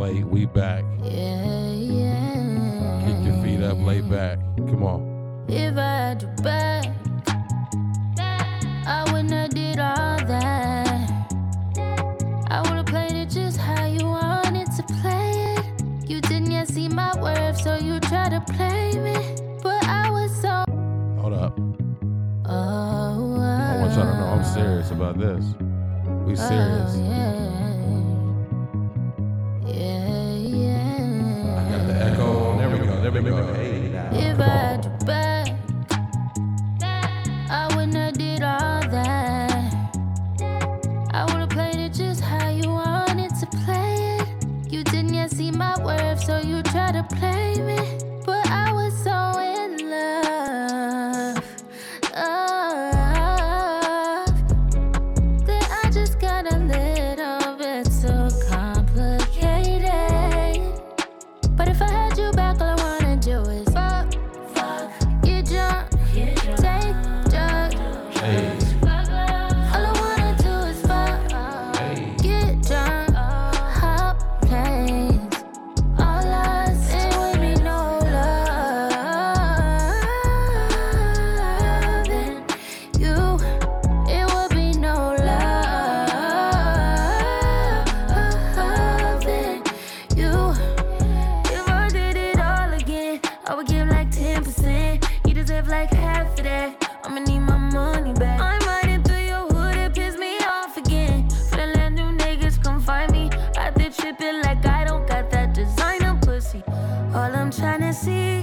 late. 0.00 0.24
We 0.24 0.46
back. 0.46 0.82
Yeah, 1.02 1.72
yeah. 1.72 3.02
Kick 3.04 3.22
your 3.22 3.42
feet 3.42 3.62
up, 3.62 3.76
lay 3.80 4.00
back. 4.00 4.38
Come 4.56 4.82
on. 4.82 5.44
If 5.46 5.76
I 5.76 5.80
had 5.80 6.22
you 6.22 6.28
back, 6.42 6.86
I 8.86 9.04
wouldn't 9.12 9.30
have 9.30 9.50
did 9.50 9.78
all 9.78 10.16
that. 10.16 11.10
I 12.48 12.62
would've 12.62 12.86
played 12.86 13.12
it 13.12 13.28
just 13.28 13.58
how 13.58 13.84
you 13.84 14.06
wanted 14.06 14.68
to 14.72 14.82
play 15.02 15.54
it. 15.58 15.64
You 16.08 16.22
didn't 16.22 16.50
yet 16.50 16.68
see 16.68 16.88
my 16.88 17.14
worth, 17.20 17.60
so 17.60 17.76
you 17.76 18.00
tried 18.00 18.30
to 18.30 18.40
play 18.54 18.92
me. 18.92 19.16
But 19.62 19.84
I 19.84 20.08
was 20.10 20.34
so. 20.40 20.64
Hold 21.20 21.34
up. 21.34 21.58
Oh, 22.46 23.36
I 23.38 23.76
want 23.80 23.92
y'all 23.92 24.06
to 24.06 24.16
know 24.18 24.28
I'm 24.28 24.44
serious 24.44 24.90
about 24.92 25.18
this. 25.18 25.44
We 26.24 26.32
oh, 26.32 26.36
serious. 26.36 26.94
Oh. 26.96 27.04
Yeah, 27.04 27.59
back, 34.40 34.69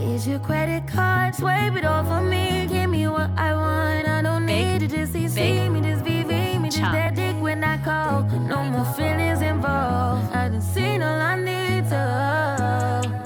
is 0.02 0.28
your 0.28 0.40
credit 0.40 0.88
card. 0.88 1.36
Swipe 1.36 1.76
it 1.76 1.86
off 1.86 2.08
of 2.08 2.24
me. 2.24 2.68
Give 2.68 2.90
me 2.90 3.08
what 3.08 3.30
I 3.38 3.54
want. 3.54 4.08
I 4.08 4.22
don't 4.22 4.46
need 4.46 4.80
to 4.80 4.88
just 4.88 5.14
see, 5.14 5.28
see 5.28 5.70
me, 5.70 5.82
just 5.82 6.04
VV 6.04 6.62
me, 6.62 6.70
just 6.70 6.82
that 6.82 7.16
dick 7.16 7.36
when 7.42 7.64
I 7.64 7.78
call. 7.78 8.24
No 8.40 8.64
more 8.64 8.86
feelings 8.94 9.42
involved. 9.42 10.34
I 10.34 10.50
done 10.50 10.62
seen 10.62 11.02
all 11.02 11.22
I 11.22 11.36
need 11.36 11.90
to. 11.90 13.17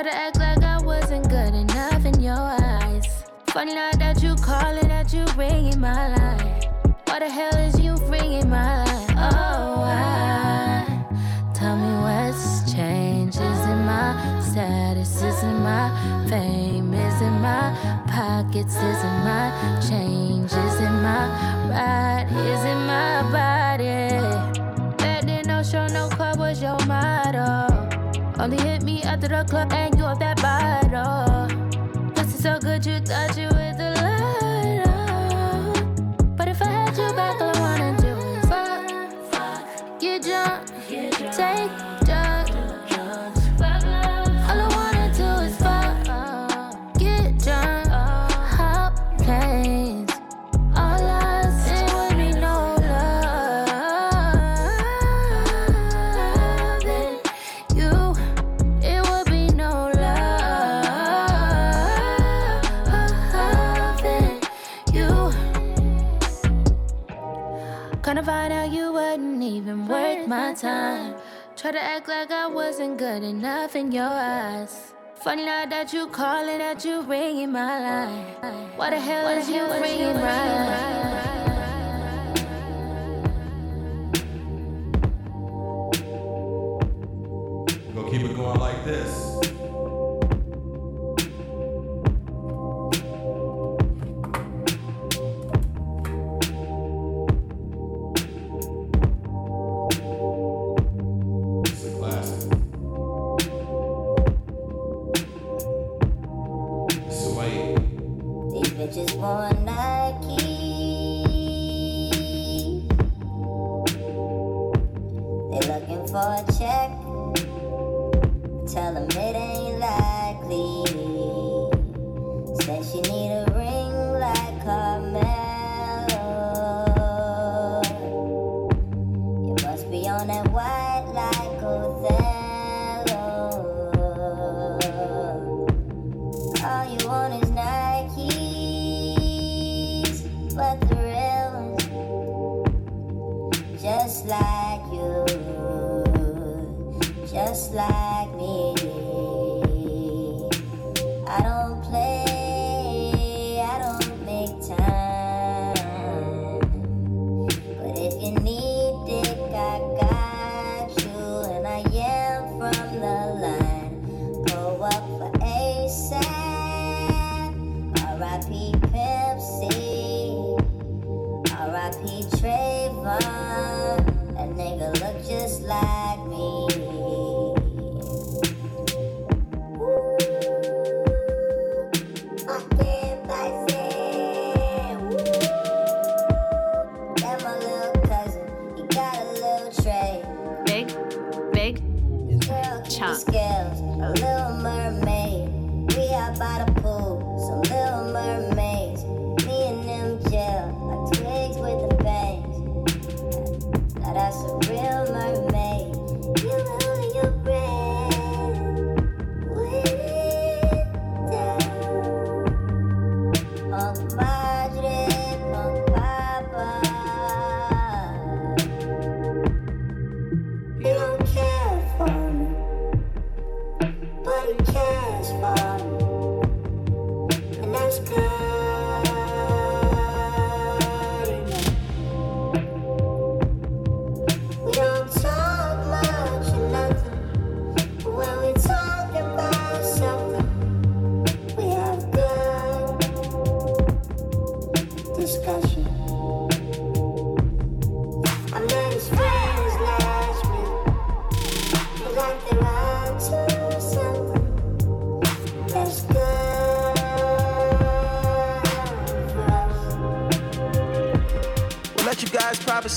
To 0.00 0.16
act 0.16 0.38
like 0.38 0.62
I 0.62 0.78
wasn't 0.80 1.28
good 1.28 1.54
enough 1.54 2.06
in 2.06 2.22
your 2.22 2.32
eyes. 2.32 3.04
Funny 3.48 3.74
now 3.74 3.90
that 3.98 4.22
you 4.22 4.34
calling, 4.36 4.88
that 4.88 5.12
you 5.12 5.26
ringing 5.36 5.78
my 5.78 6.16
line. 6.16 6.62
Why 7.04 7.18
the 7.18 7.28
hell 7.28 7.54
is 7.56 7.78
you 7.78 7.96
ringing 8.08 8.48
my 8.48 8.82
line? 8.82 9.18
Oh, 9.18 9.80
why? 9.80 11.04
Tell 11.52 11.76
me 11.76 11.92
what's 12.00 12.72
changed. 12.72 13.36
Is 13.36 13.42
it 13.42 13.76
my 13.84 14.40
status? 14.40 15.22
Is 15.22 15.42
it 15.42 15.58
my 15.60 15.90
fame? 16.30 16.94
Is 16.94 17.20
it 17.20 17.30
my 17.30 17.70
pockets? 18.08 18.76
Is 18.76 19.04
it 19.04 19.16
my 19.28 19.52
change? 19.86 20.46
Is 20.46 20.80
it 20.80 20.94
my 21.04 21.28
ride? 21.68 22.26
Is 22.30 22.64
it 22.64 22.74
my 22.86 23.30
body? 23.30 23.69
Only 28.40 28.56
hit 28.56 28.82
me 28.82 29.02
after 29.02 29.28
the 29.28 29.44
club 29.44 29.70
and 29.70 29.98
you 29.98 30.04
off 30.04 30.18
that 30.20 30.40
bottle. 30.40 31.46
Pussy 32.14 32.38
so 32.38 32.58
good, 32.58 32.86
you 32.86 32.98
thought 33.00 33.36
you 33.36 33.48
was 33.48 33.76
the 33.76 33.99
Kinda 68.20 68.32
find 68.32 68.52
out 68.52 68.70
you 68.70 68.92
wasn't 68.92 69.42
even 69.42 69.88
worth 69.88 70.28
my 70.28 70.52
time. 70.52 71.14
Try 71.56 71.70
to 71.70 71.82
act 71.82 72.06
like 72.06 72.30
I 72.30 72.48
wasn't 72.48 72.98
good 72.98 73.22
enough 73.22 73.74
in 73.74 73.92
your 73.92 74.12
eyes. 74.12 74.92
Funny 75.14 75.46
now 75.46 75.64
that 75.64 75.90
you 75.94 76.06
calling, 76.06 76.58
that 76.58 76.84
you 76.84 77.00
ringing 77.00 77.52
my 77.52 77.80
line. 77.80 78.26
Why 78.76 78.90
the 78.90 79.00
hell 79.00 79.26
is 79.28 79.48
you 79.48 79.62
ringing 79.62 80.16
my 80.16 80.48
line? 80.66 81.16
Keep 88.10 88.22
it 88.22 88.36
going 88.36 88.60
like 88.60 88.84
this. 88.84 89.29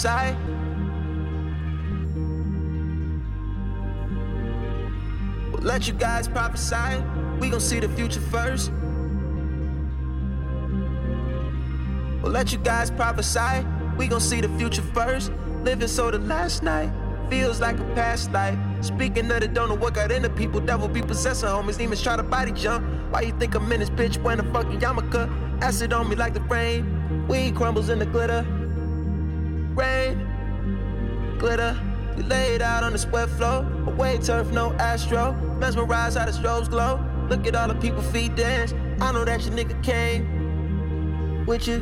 We'll 0.03 0.35
let 5.61 5.87
you 5.87 5.93
guys 5.93 6.27
prophesy. 6.27 7.01
We 7.39 7.49
gon' 7.49 7.61
see 7.61 7.79
the 7.79 7.87
future 7.87 8.19
first. 8.19 8.69
We'll 12.21 12.33
let 12.33 12.51
you 12.51 12.57
guys 12.57 12.91
prophesy. 12.91 13.65
We 13.95 14.07
gon' 14.07 14.19
see 14.19 14.41
the 14.41 14.49
future 14.57 14.81
first. 14.81 15.31
Living 15.63 15.87
so 15.87 16.11
the 16.11 16.19
last 16.19 16.63
night 16.63 16.91
feels 17.29 17.61
like 17.61 17.79
a 17.79 17.85
past 17.95 18.29
life. 18.33 18.59
Speaking 18.81 19.31
of 19.31 19.39
the 19.39 19.47
don't 19.47 19.69
know 19.69 19.75
what 19.75 19.93
got 19.93 20.11
into 20.11 20.29
people, 20.29 20.59
devil 20.59 20.89
be 20.89 21.01
possessing 21.01 21.47
homies, 21.47 21.77
demons 21.77 22.03
try 22.03 22.17
to 22.17 22.23
body 22.23 22.51
jump. 22.51 22.85
Why 23.09 23.21
you 23.21 23.31
think 23.39 23.55
I'm 23.55 23.71
in 23.71 23.79
this 23.79 23.89
bitch 23.89 24.21
wearing 24.21 24.41
a 24.41 24.51
fucking 24.51 24.81
yarmulke? 24.81 25.61
Acid 25.61 25.93
on 25.93 26.09
me 26.09 26.17
like 26.17 26.33
the 26.33 26.41
rain, 26.41 27.25
weed 27.29 27.55
crumbles 27.55 27.87
in 27.87 27.99
the 27.99 28.05
glitter 28.05 28.45
glitter. 31.43 31.77
We 32.15 32.23
laid 32.23 32.61
out 32.61 32.85
on 32.85 32.93
the 32.93 32.97
sweat 32.97 33.29
floor, 33.31 33.67
away 33.85 34.17
turf, 34.17 34.49
no 34.51 34.71
astro. 34.75 35.33
Mesmerized 35.59 36.17
how 36.17 36.25
the 36.25 36.31
strobes 36.31 36.69
glow. 36.69 37.03
Look 37.27 37.45
at 37.45 37.53
all 37.53 37.67
the 37.67 37.75
people 37.75 38.01
feet 38.01 38.37
dance. 38.37 38.73
I 39.01 39.11
know 39.11 39.25
that 39.25 39.43
your 39.43 39.53
nigga 39.53 39.83
came 39.83 41.45
with 41.45 41.67
you, 41.67 41.79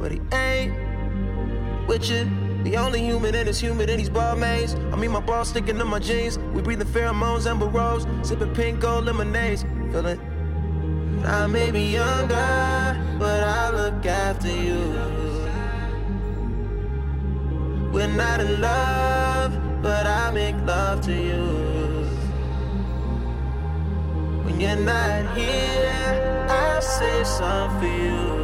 but 0.00 0.10
he 0.10 0.20
ain't 0.32 0.74
with 1.86 2.10
you. 2.10 2.28
The 2.64 2.76
only 2.76 3.00
human 3.00 3.32
in 3.36 3.46
this 3.46 3.60
human 3.60 3.88
in 3.88 3.98
these 3.98 4.10
Balmains. 4.10 4.74
I 4.92 4.96
mean, 4.96 5.12
my 5.12 5.20
balls 5.20 5.50
sticking 5.50 5.78
to 5.78 5.84
my 5.84 6.00
jeans. 6.00 6.36
We 6.52 6.60
breathing 6.60 6.88
pheromones 6.88 7.48
and 7.48 7.62
rose, 7.72 8.06
sipping 8.28 8.52
pink 8.54 8.80
gold 8.80 9.04
lemonades. 9.04 9.62
Feeling 9.92 10.20
I 11.24 11.46
may 11.46 11.70
be 11.70 11.82
younger, 11.82 13.16
but 13.20 13.44
I 13.44 13.70
look 13.70 14.04
after 14.04 14.48
you. 14.48 15.37
We're 17.92 18.06
not 18.06 18.40
in 18.40 18.60
love, 18.60 19.82
but 19.82 20.06
I 20.06 20.30
make 20.30 20.56
love 20.66 21.00
to 21.02 21.12
you. 21.12 21.46
When 24.44 24.60
you're 24.60 24.76
not 24.76 25.36
here, 25.36 26.46
I 26.50 26.80
say 26.80 27.24
something 27.24 27.80
for 27.80 27.86
you. 28.04 28.38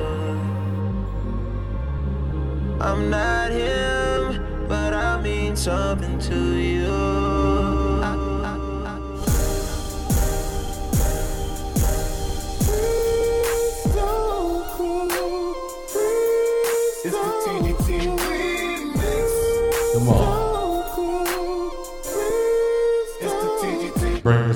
I'm 2.80 3.10
not 3.10 3.50
him, 3.50 4.66
but 4.68 4.92
I 4.94 5.20
mean 5.20 5.56
something 5.56 6.18
to 6.18 6.56
you. 6.56 7.23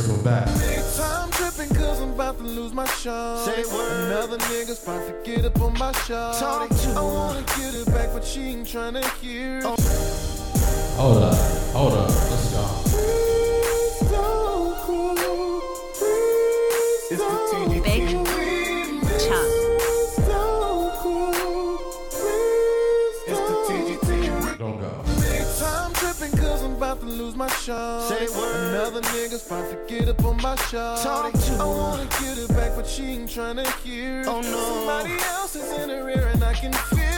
Bring 0.09 0.23
this 0.23 0.25
one 0.25 0.25
back. 0.25 0.47
Time 0.97 1.31
tripping 1.33 1.75
cause 1.75 2.01
I'm 2.01 2.11
about 2.11 2.39
to 2.39 2.45
lose 2.45 2.73
my 2.73 2.87
shot. 2.87 3.45
Say 3.45 3.65
word. 3.65 4.11
Another 4.11 4.39
nigga's 4.39 4.83
about 4.83 5.07
to 5.07 5.15
get 5.25 5.45
up 5.45 5.61
on 5.61 5.79
my 5.79 5.93
shot. 5.93 6.39
Talk 6.39 6.69
to 6.69 6.91
I 6.91 7.01
wanna 7.01 7.43
get 7.57 7.75
it 7.75 7.87
back, 7.87 8.13
but 8.13 8.25
she 8.25 8.41
ain't 8.43 8.67
trying 8.67 8.95
to 8.95 9.09
hear. 9.21 9.61
Oh. 9.65 9.77
Hold 10.97 11.23
up, 11.23 11.35
hold 11.73 11.93
up, 11.93 12.09
let's 12.09 12.53
go. 12.53 12.65
It's 17.11 17.23
the 17.23 17.38
cause 26.99 27.03
I'm 27.03 27.09
about 27.09 27.19
to 27.19 27.25
lose 27.25 27.37
my 27.37 27.49
shot. 27.49 28.09
Say 28.09 28.29
word. 28.29 28.75
Another 28.75 29.01
nigga's 29.01 29.47
about 29.47 29.71
to 29.71 29.79
get 29.87 30.09
up 30.09 30.25
on 30.25 30.37
my 30.39 30.57
shot. 30.57 31.03
Talk 31.03 31.33
to 31.33 31.53
I 31.55 31.65
wanna 31.65 32.05
get 32.21 32.39
it 32.39 32.49
back, 32.49 32.77
but 32.77 32.87
she 32.87 33.05
ain't 33.05 33.31
trying 33.31 33.57
to 33.57 33.71
hear. 33.83 34.25
Oh 34.27 34.41
no. 34.41 34.51
Somebody 34.51 35.23
else 35.25 35.57
is 35.57 35.73
in 35.79 35.89
her 35.91 36.09
ear 36.09 36.31
and 36.33 36.43
I 36.45 36.55
can 36.55 36.73
feel 36.73 36.99
it. 36.99 37.18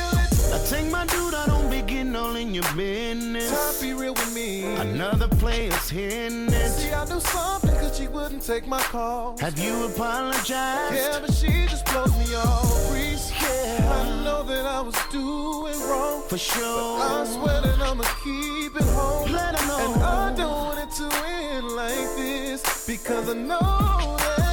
Take 0.70 0.90
my 0.90 1.04
dude, 1.06 1.34
I 1.34 1.46
don't 1.46 1.68
be 1.68 1.82
getting 1.82 2.14
all 2.14 2.36
in 2.36 2.54
your 2.54 2.68
business. 2.76 3.50
Time 3.50 3.74
be 3.82 3.92
real 3.92 4.14
with 4.14 4.32
me. 4.32 4.64
Another 4.76 5.26
player's 5.26 5.90
hitting 5.90 6.46
it. 6.46 6.70
See, 6.70 6.92
I 6.92 7.04
do 7.06 7.18
something 7.18 7.74
cause 7.80 7.98
she 7.98 8.06
wouldn't 8.06 8.42
take 8.42 8.68
my 8.68 8.80
call. 8.80 9.36
Have 9.38 9.58
you 9.58 9.86
apologized? 9.86 10.94
Yeah, 10.94 11.18
but 11.20 11.32
she 11.34 11.66
just 11.66 11.84
blows 11.86 12.16
me 12.18 12.36
off. 12.36 12.94
Reese, 12.94 13.32
yeah. 13.42 13.98
I 13.98 14.24
know 14.24 14.44
that 14.44 14.64
I 14.64 14.80
was 14.80 14.96
doing 15.10 15.78
wrong. 15.88 16.22
For 16.28 16.38
sure. 16.38 16.98
But 16.98 17.22
I 17.22 17.26
swear 17.26 17.60
that 17.62 17.80
I'ma 17.80 18.04
keep 18.22 18.76
it 18.76 18.88
home. 18.94 19.32
Let 19.32 19.58
her 19.58 19.66
know. 19.66 19.94
And 19.94 20.02
I 20.04 20.34
don't 20.36 20.52
want 20.66 20.78
it 20.78 20.90
to 21.00 21.06
end 21.26 21.66
like 21.66 22.10
this 22.16 22.86
because 22.86 23.28
I 23.28 23.34
know 23.34 24.16
that 24.18 24.49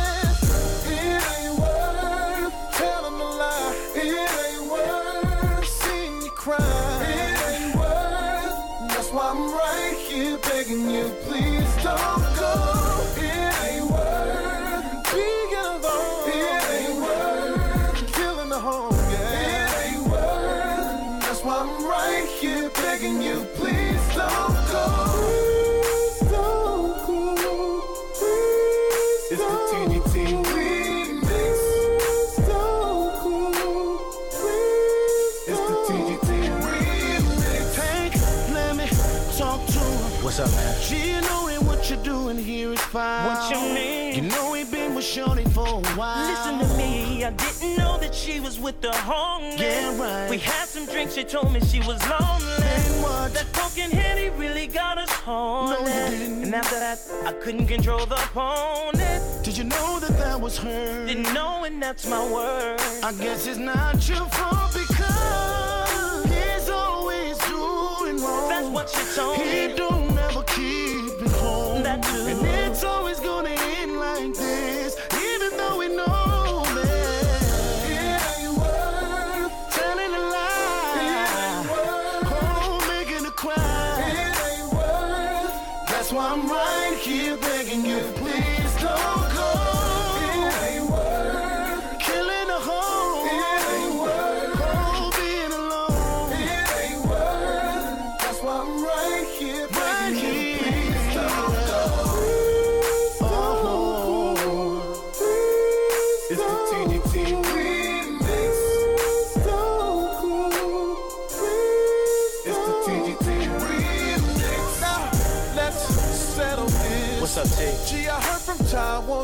I 47.28 47.32
didn't 47.32 47.78
know 47.78 47.98
that 47.98 48.16
she 48.16 48.40
was 48.40 48.58
with 48.58 48.80
the 48.80 48.94
homeless. 48.94 49.60
Yeah, 49.60 50.00
right. 50.00 50.30
We 50.30 50.38
had 50.38 50.66
some 50.66 50.86
drinks, 50.86 51.14
she 51.14 51.26
told 51.26 51.52
me 51.52 51.60
she 51.60 51.80
was 51.80 52.00
lonely. 52.08 52.56
Then 52.60 53.02
what? 53.02 53.34
That 53.34 53.52
broken 53.52 53.92
Henny 53.92 54.30
really 54.30 54.66
got 54.66 54.98
us 54.98 55.10
horny. 55.12 55.72
No, 55.74 55.80
you 55.82 56.10
didn't. 56.20 56.44
And 56.44 56.56
after 56.56 56.80
that, 56.80 57.00
I 57.26 57.34
couldn't 57.34 57.68
control 57.68 58.06
the 58.06 58.16
opponent. 58.16 59.44
Did 59.44 59.58
you 59.58 59.66
know 59.66 60.00
that 60.00 60.18
that 60.20 60.40
was 60.40 60.58
her? 60.60 61.06
Didn't 61.06 61.34
know, 61.34 61.66
and 61.66 61.84
that's 61.84 62.08
my 62.08 62.24
word. 62.32 62.80
I 63.04 63.12
guess 63.20 63.46
it's 63.46 63.58
not 63.60 64.08
your 64.08 64.26
fault 64.30 64.72
because 64.74 66.24
he's 66.32 66.70
always 66.70 67.38
doing 67.40 68.24
wrong. 68.24 68.48
That's 68.48 68.68
what 68.70 68.90
she 68.90 69.04
told 69.18 69.36
He 69.36 69.68
me. 69.68 69.74
don't 69.76 70.18
ever 70.18 70.44
keep 70.44 71.12
it 71.26 71.32
home. 71.44 71.84
That 71.84 72.02
too. 72.04 72.28
And 72.28 72.46
it's 72.72 72.86
always 72.86 73.20
gonna 73.20 73.50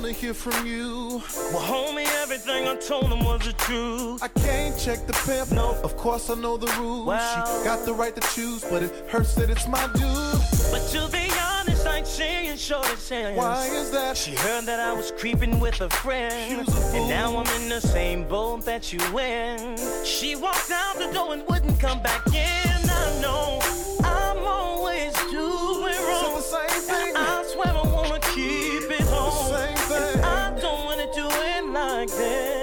wanna 0.04 0.12
hear 0.12 0.34
from 0.34 0.66
you. 0.66 1.22
Well, 1.52 1.62
homie, 1.62 2.08
everything 2.22 2.68
I 2.68 2.76
told 2.76 3.06
him 3.06 3.24
was 3.24 3.46
the 3.46 3.54
truth. 3.54 4.22
I 4.24 4.28
can't 4.28 4.78
check 4.78 5.06
the 5.08 5.14
pimp. 5.26 5.52
No. 5.52 5.78
Of 5.84 5.96
course 5.98 6.30
I 6.30 6.36
know 6.36 6.58
the 6.58 6.68
rules. 6.80 7.08
Wow. 7.08 7.46
She 7.46 7.64
got 7.64 7.86
the 7.86 7.94
right 7.94 8.16
to 8.16 8.22
choose, 8.34 8.64
but 8.64 8.84
it 8.84 8.92
hurts 9.08 9.36
that 9.36 9.50
it's 9.50 9.68
my 9.68 9.86
dude. 9.94 10.42
But 10.72 10.88
to 10.92 11.08
be 11.12 11.30
honest, 11.40 11.86
I 11.86 11.98
ain't 11.98 12.08
seeing 12.08 12.58
shorty 12.58 12.96
chance. 13.08 13.38
Why 13.38 13.66
is 13.68 13.92
that? 13.92 14.18
She 14.18 14.36
heard 14.36 14.66
that 14.66 14.80
I 14.80 14.94
was 14.94 15.12
creeping 15.12 15.60
with 15.60 15.80
a 15.82 15.90
friend. 15.90 16.68
A. 16.68 16.98
And 16.98 17.08
now 17.08 17.38
I'm 17.38 17.62
in 17.62 17.70
the 17.70 17.82
same 17.82 18.28
boat 18.28 18.66
that 18.66 18.92
you 18.92 19.00
in. 19.20 19.78
She 20.04 20.36
walked 20.36 20.72
out 20.72 20.98
the 20.98 21.12
door 21.14 21.34
and 21.34 21.48
wouldn't 21.48 21.80
come 21.80 22.02
back 22.02 22.26
in. 22.28 22.73
Like 32.04 32.18
this. 32.18 32.63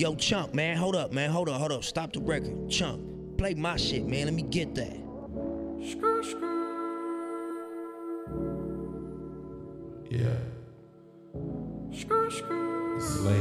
Yo, 0.00 0.14
Chunk, 0.14 0.54
man, 0.54 0.78
hold 0.78 0.96
up, 0.96 1.12
man, 1.12 1.28
hold 1.28 1.50
up, 1.50 1.60
hold 1.60 1.72
up. 1.72 1.84
Stop 1.84 2.14
the 2.14 2.20
record. 2.20 2.70
Chunk, 2.70 3.36
play 3.36 3.52
my 3.52 3.76
shit, 3.76 4.06
man. 4.06 4.24
Let 4.24 4.32
me 4.32 4.40
get 4.40 4.74
that. 4.74 4.96
Yeah. 10.08 10.38
It's 11.92 13.18
late. 13.18 13.36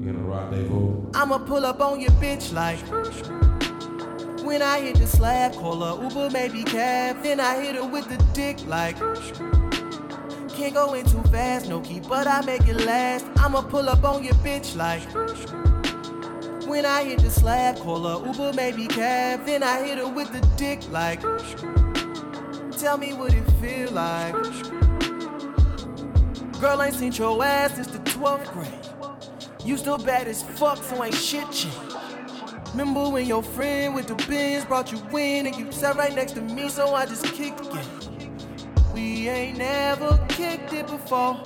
You 0.00 0.08
in 0.08 0.16
a 0.16 0.22
rendezvous? 0.22 1.10
I'ma 1.12 1.36
pull 1.44 1.66
up 1.66 1.82
on 1.82 2.00
your 2.00 2.12
bitch 2.12 2.50
like 2.54 2.78
When 4.46 4.62
I 4.62 4.80
hit 4.80 4.96
the 4.96 5.06
slab, 5.06 5.52
call 5.52 5.80
her 5.80 6.02
Uber, 6.04 6.30
maybe 6.30 6.64
cab 6.64 7.22
Then 7.22 7.38
I 7.38 7.62
hit 7.62 7.74
her 7.74 7.84
with 7.84 8.08
the 8.08 8.16
dick 8.32 8.66
like 8.66 8.96
Can't 10.54 10.74
go 10.74 10.94
in 10.94 11.04
too 11.06 11.22
fast, 11.24 11.68
no 11.68 11.80
key, 11.80 12.00
but 12.00 12.26
I 12.26 12.40
make 12.46 12.66
it 12.68 12.84
last 12.86 13.26
I'ma 13.36 13.62
pull 13.62 13.88
up 13.88 14.04
on 14.04 14.22
your 14.22 14.34
bitch 14.34 14.76
like 14.76 15.02
When 16.66 16.86
I 16.86 17.04
hit 17.04 17.20
the 17.20 17.30
slab, 17.30 17.76
call 17.78 18.06
her 18.06 18.26
Uber, 18.26 18.52
maybe 18.54 18.86
cab 18.86 19.44
Then 19.44 19.62
I 19.62 19.84
hit 19.84 19.98
her 19.98 20.08
with 20.08 20.32
the 20.32 20.40
dick 20.56 20.80
like 20.90 21.20
Tell 22.78 22.96
me 22.96 23.12
what 23.14 23.34
it 23.34 23.44
feel 23.60 23.90
like 23.90 24.34
Girl 26.60 26.82
ain't 26.82 26.94
seen 26.94 27.12
your 27.12 27.44
ass 27.44 27.74
since 27.74 27.88
the 27.88 27.98
12th 27.98 28.52
grade 28.52 28.84
you 29.64 29.78
still 29.78 29.96
bad 29.96 30.28
as 30.28 30.42
fuck, 30.42 30.76
so 30.82 31.02
ain't 31.02 31.14
shit 31.14 31.50
changed. 31.50 31.78
Remember 32.72 33.08
when 33.08 33.26
your 33.26 33.42
friend 33.42 33.94
with 33.94 34.06
the 34.06 34.14
bins 34.28 34.66
brought 34.66 34.92
you 34.92 34.98
in 35.18 35.46
and 35.46 35.56
you 35.56 35.72
sat 35.72 35.96
right 35.96 36.14
next 36.14 36.32
to 36.32 36.42
me, 36.42 36.68
so 36.68 36.94
I 36.94 37.06
just 37.06 37.24
kicked 37.24 37.62
game. 37.72 38.23
We 38.94 39.28
ain't 39.28 39.58
never 39.58 40.24
kicked 40.28 40.72
it 40.72 40.86
before. 40.86 41.42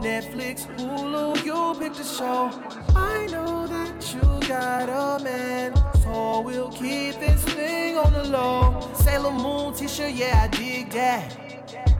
Netflix, 0.00 0.66
Hulu, 0.76 1.44
you 1.44 1.80
pick 1.80 1.94
the 1.94 2.04
show. 2.04 2.50
I 2.94 3.26
know 3.26 3.66
that 3.66 4.14
you 4.14 4.48
got 4.48 4.88
a 4.88 5.24
man, 5.24 5.74
so 6.02 6.40
we'll 6.40 6.70
keep 6.70 7.18
this 7.18 7.42
thing 7.42 7.96
on 7.96 8.12
the 8.12 8.22
low. 8.22 8.92
Sailor 8.94 9.32
Moon 9.32 9.74
t-shirt, 9.74 10.12
yeah, 10.12 10.42
I 10.44 10.48
dig 10.56 10.90
that. 10.90 11.36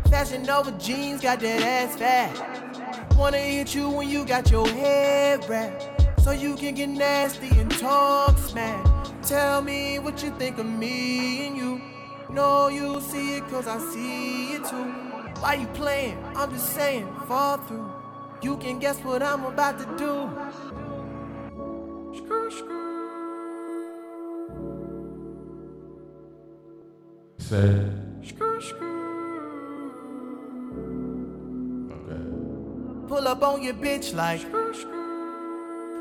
Fashion 0.09 0.45
Nova 0.45 0.71
jeans, 0.79 1.21
got 1.21 1.41
that 1.41 1.61
ass 1.61 1.97
fat. 1.97 3.17
Wanna 3.17 3.39
hit 3.39 3.75
you 3.75 3.89
when 3.89 4.09
you 4.09 4.25
got 4.25 4.49
your 4.49 4.69
head 4.69 5.45
wrapped. 5.49 6.21
So 6.21 6.31
you 6.31 6.55
can 6.55 6.77
get 6.77 6.89
nasty 6.89 7.49
and 7.59 7.71
talk 7.73 8.39
smack. 8.39 8.87
Tell 9.23 9.61
me 9.61 9.99
what 9.99 10.23
you 10.23 10.31
think 10.39 10.59
of 10.59 10.67
me 10.67 11.49
and 11.49 11.57
you. 11.57 11.74
Know 12.35 12.67
you 12.67 13.00
see 13.00 13.37
it 13.37 13.47
cause 13.47 13.69
I 13.69 13.79
see 13.79 14.55
it 14.55 14.64
too. 14.64 14.91
Why 15.38 15.55
you 15.55 15.69
playing? 15.69 16.19
I'm 16.35 16.50
just 16.50 16.75
saying, 16.75 17.07
fall 17.29 17.59
through. 17.59 17.88
You 18.43 18.57
can 18.57 18.81
guess 18.81 18.99
what 19.05 19.23
I'm 19.23 19.45
about 19.45 19.79
to 19.79 19.87
do. 19.97 20.29
Said. 27.38 28.03
Okay. 31.93 32.23
Pull 33.07 33.29
up 33.29 33.43
on 33.45 33.62
your 33.62 33.75
bitch 33.75 34.12
like 34.12 34.43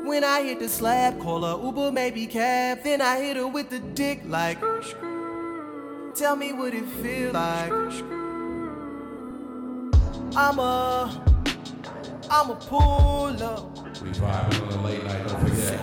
When 0.04 0.24
I 0.24 0.42
hit 0.42 0.58
the 0.58 0.68
slab, 0.68 1.20
call 1.20 1.44
her 1.44 1.64
Uber, 1.64 1.92
maybe 1.92 2.26
cab 2.26 2.82
Then 2.82 3.00
I 3.00 3.20
hit 3.20 3.36
her 3.36 3.46
with 3.46 3.70
the 3.70 3.78
dick 3.78 4.22
like 4.26 4.58
Tell 6.14 6.36
me 6.36 6.52
what 6.52 6.72
it 6.72 6.86
feel 7.02 7.32
like. 7.32 7.72
I'ma 10.36 11.10
I'ma 12.30 12.54
pull 12.54 13.42
up. 13.42 13.76
We 14.00 14.10
vibing 14.10 14.62
on 14.62 14.68
the 14.68 14.78
late 14.78 15.02
night, 15.02 15.26
don't 15.26 15.40
forget. 15.48 15.80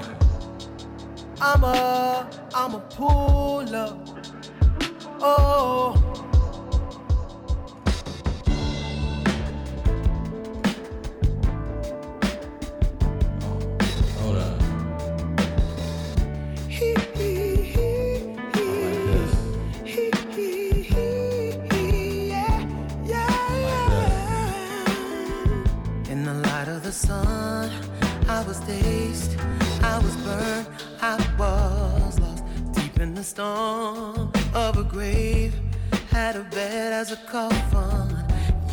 I'ma 1.41 2.25
I'ma 2.55 2.79
pull 2.79 3.75
up. 3.75 4.07
Oh 5.19 6.30
sun, 27.11 27.69
I 28.37 28.39
was 28.47 28.59
dazed, 28.61 29.31
I 29.93 29.97
was 30.05 30.15
burned, 30.25 30.67
I 31.01 31.15
was 31.41 32.19
lost 32.23 32.43
deep 32.75 32.95
in 33.05 33.11
the 33.19 33.23
storm 33.23 34.31
of 34.53 34.71
a 34.83 34.85
grave. 34.95 35.53
Had 36.17 36.35
a 36.35 36.45
bed 36.55 36.89
as 37.01 37.11
a 37.17 37.19
coffin. 37.33 38.07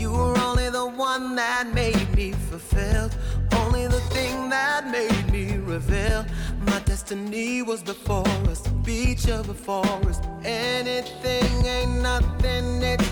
You 0.00 0.11
were 0.18 0.38
only 0.49 0.68
the 0.80 0.87
one 1.09 1.25
that 1.37 1.64
made 1.83 2.09
me 2.18 2.28
fulfilled, 2.50 3.12
only 3.61 3.85
the 3.97 4.02
thing 4.14 4.37
that 4.57 4.80
made 4.99 5.25
me 5.37 5.45
reveal. 5.75 6.21
My 6.71 6.80
destiny 6.90 7.62
was 7.71 7.80
before 7.83 8.35
us, 8.52 8.61
beach 8.88 9.25
of 9.38 9.45
a 9.57 9.59
forest. 9.68 10.23
Anything 10.45 11.52
ain't 11.76 11.97
nothing, 12.11 12.66
it's 12.92 13.07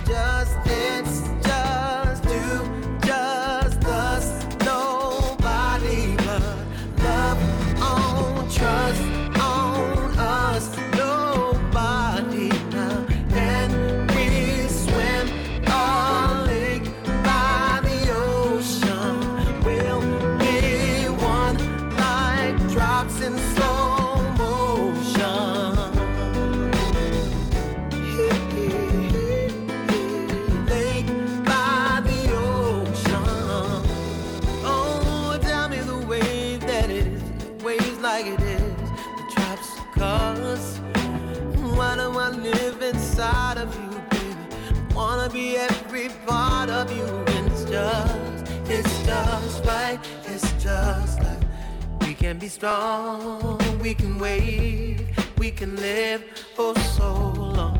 can 52.27 52.39
be 52.41 52.49
strong, 52.49 53.57
we 53.81 53.95
can 53.95 54.19
wait, 54.19 54.99
we 55.39 55.49
can 55.49 55.77
live 55.77 56.25
for 56.57 56.75
so 56.97 57.09
long. 57.55 57.79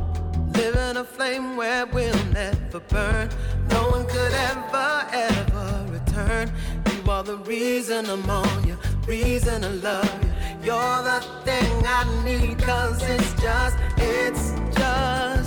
Live 0.53 0.77
in 0.77 0.99
a 0.99 1.05
flame 1.05 1.57
where 1.57 1.85
we'll 1.87 2.25
never 2.27 2.79
burn. 2.79 3.29
No 3.71 3.91
one 3.91 4.07
could 4.07 4.35
ever, 4.51 5.05
ever 5.13 5.87
return. 5.91 6.53
You 6.93 7.11
are 7.11 7.25
the 7.25 7.39
reason 7.39 8.07
I'm 8.09 8.31
on 8.31 8.69
you, 8.69 8.79
reason 9.09 9.65
I 9.65 9.69
love 9.89 10.23
you. 10.23 10.31
You're 10.67 11.03
the 11.11 11.21
thing 11.45 11.73
I 11.85 12.03
need, 12.25 12.57
cause 12.61 13.03
it's 13.03 13.33
just, 13.43 13.77
it's 13.97 14.53
just 14.79 15.46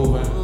Gotta 0.00 0.39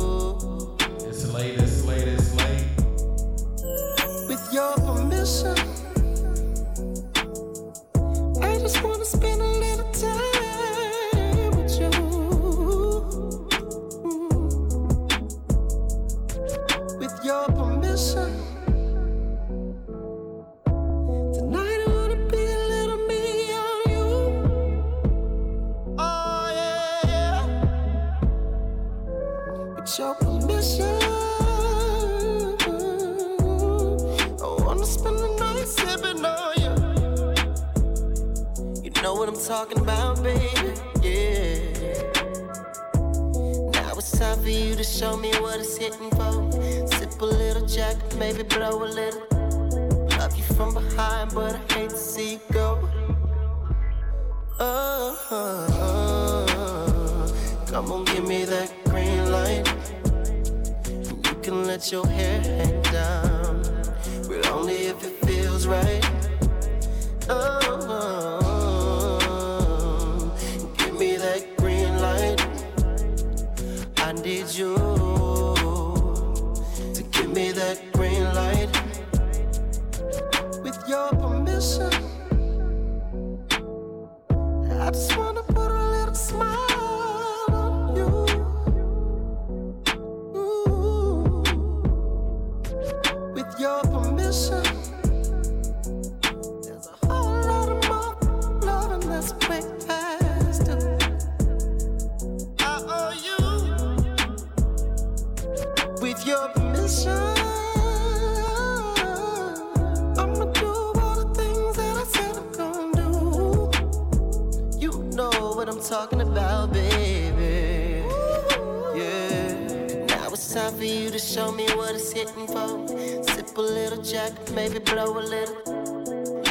time 120.57 120.75
for 120.75 120.85
you 120.85 121.11
to 121.11 121.19
show 121.19 121.53
me 121.53 121.66
what 121.77 121.95
it's 121.95 122.12
hitting 122.12 122.47
for. 122.47 122.88
Sip 123.29 123.59
a 123.59 123.61
little 123.61 124.03
jack, 124.03 124.33
maybe 124.55 124.79
blow 124.79 125.19
a 125.19 125.21
little. 125.21 125.55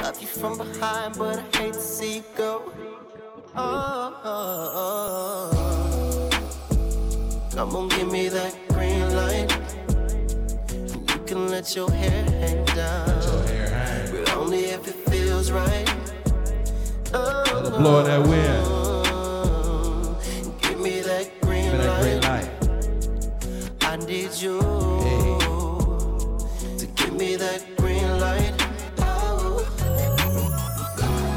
Love 0.04 0.22
you 0.22 0.28
from 0.28 0.60
behind, 0.60 1.18
but 1.18 1.40
I 1.40 1.58
hate 1.58 1.74
to 1.74 1.80
see 1.80 2.18
you 2.18 2.24
go. 2.38 2.72
Oh, 3.56 4.22
oh, 4.24 5.50
oh. 5.52 6.30
Come 7.56 7.76
on, 7.76 7.88
give 7.90 8.12
me 8.12 8.28
that 8.30 8.56
green 8.70 9.10
light. 9.16 9.52
You 11.10 11.20
can 11.26 11.50
let 11.50 11.76
your 11.76 11.90
hair 11.90 12.24
hang 12.26 12.64
down, 12.76 13.08
but 14.12 14.30
only 14.38 14.66
if 14.66 14.88
it 14.88 15.10
feels 15.10 15.52
right. 15.52 15.90
Oh, 17.12 17.76
Blowing 17.80 18.06
that 18.06 18.22
wind. 18.28 18.85
You 24.38 24.60
to 26.78 26.86
give 26.96 27.14
me 27.14 27.38
that 27.38 27.64
green 27.78 28.20
light. 28.20 28.54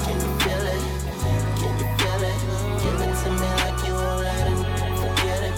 Can 0.02 0.16
you 0.18 0.30
feel 0.42 0.64
it? 0.66 0.82
Can 1.60 1.74
you 1.78 1.86
feel 1.94 2.22
it? 2.26 2.38
Give 2.82 3.00
it 3.06 3.14
to 3.22 3.28
me 3.38 3.50
like 3.62 3.78
you 3.86 3.94
won't 3.94 4.26
it. 4.50 4.58
Forget 4.98 5.40
it. 5.46 5.54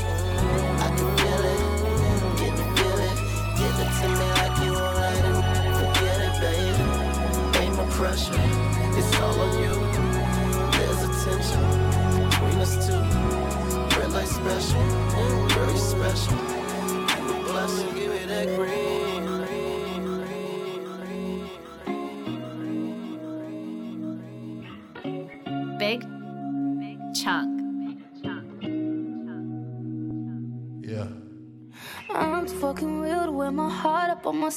I 0.80 0.88
can 0.96 1.10
feel 1.16 1.44
it. 1.52 1.60
Can 2.36 2.52
you 2.60 2.66
feel 2.76 3.00
it? 3.08 3.16
Give 3.56 3.76
it 3.80 3.90
to 4.00 4.06
me 4.18 4.28
like 4.40 4.56
you 4.60 4.72
it. 5.16 5.24
Forget 5.80 6.18
it, 6.26 6.34
baby. 6.44 6.84
Ain't 7.58 7.74
no 7.76 7.84
pressure. 7.96 8.36
It's 8.98 9.12
all 9.16 9.40
on 9.40 9.52
you. 9.62 9.74
There's 10.76 11.00
between 12.28 12.58
us 12.60 12.74
two. 12.86 13.00
Special. 14.26 14.79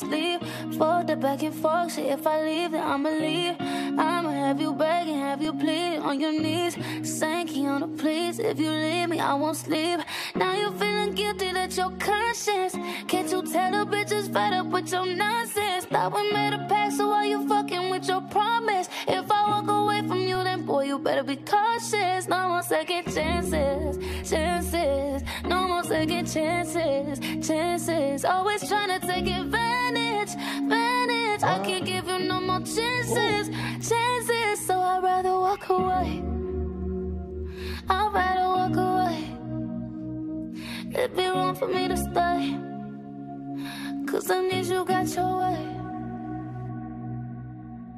On 0.04 0.78
my 0.78 1.04
the 1.04 1.16
back 1.16 1.44
and 1.44 1.54
forth, 1.54 1.94
shit. 1.94 2.06
If 2.08 2.26
I 2.26 2.42
leave, 2.42 2.72
then 2.72 2.84
I'ma 2.84 3.10
leave. 3.10 3.56
I'ma 3.60 4.32
have 4.32 4.60
you 4.60 4.74
begging, 4.74 5.20
have 5.20 5.42
you 5.42 5.54
pleading 5.54 6.02
on 6.02 6.20
your 6.20 6.32
knees. 6.32 6.76
Sanky 7.02 7.66
on 7.66 7.82
the 7.82 7.88
please. 8.02 8.40
If 8.40 8.60
you 8.60 8.72
leave 8.72 9.10
me, 9.10 9.20
I 9.20 9.34
won't 9.34 9.58
sleep. 9.58 10.00
Now 10.36 10.54
you're 10.56 10.72
feeling 10.72 11.14
guilty 11.14 11.52
that 11.52 11.76
your 11.78 11.92
conscience. 12.00 12.74
Can't 13.08 13.30
you 13.32 13.42
tell 13.44 13.72
the 13.72 13.86
bitches 13.92 14.32
fed 14.32 14.54
up 14.54 14.68
with 14.68 14.92
your 14.92 15.06
nonsense? 15.06 15.86
Thought 15.86 16.14
we 16.16 16.32
made 16.32 16.54
a 16.54 16.66
pact, 16.68 16.94
so 16.94 17.10
why 17.10 17.26
you 17.26 17.48
fucking 17.48 17.90
with 17.90 18.08
your 18.08 18.22
promise? 18.22 18.88
If 19.08 19.30
I 19.32 19.50
walk 19.50 19.68
away 19.70 20.02
from 20.08 20.20
you, 20.20 20.33
you 20.86 21.00
better 21.00 21.24
be 21.24 21.36
cautious. 21.38 22.28
No 22.28 22.50
more 22.50 22.62
second 22.62 23.06
chances, 23.14 23.98
chances. 24.30 25.24
No 25.46 25.68
more 25.68 25.84
second 25.84 26.32
chances, 26.32 27.20
chances. 27.48 28.26
Always 28.26 28.68
trying 28.68 29.00
to 29.00 29.06
take 29.06 29.28
advantage, 29.28 30.34
advantage. 30.34 31.44
I 31.44 31.60
can't 31.66 31.86
give 31.86 32.08
you 32.08 32.20
no 32.20 32.42
more 32.42 32.60
chances, 32.60 33.50
chances. 33.90 34.66
So 34.66 34.80
I'd 34.80 35.04
rather 35.04 35.32
walk 35.32 35.70
away. 35.70 36.24
I'd 37.90 38.12
rather 38.14 38.48
walk 38.58 38.76
away. 38.76 39.20
It'd 40.96 41.16
be 41.16 41.28
wrong 41.28 41.56
for 41.56 41.68
me 41.68 41.88
to 41.88 41.98
stay. 41.98 42.58
Cause 44.08 44.30
I 44.30 44.42
need 44.42 44.66
you 44.66 44.86
got 44.86 45.08
your 45.16 45.40
way. 45.40 45.83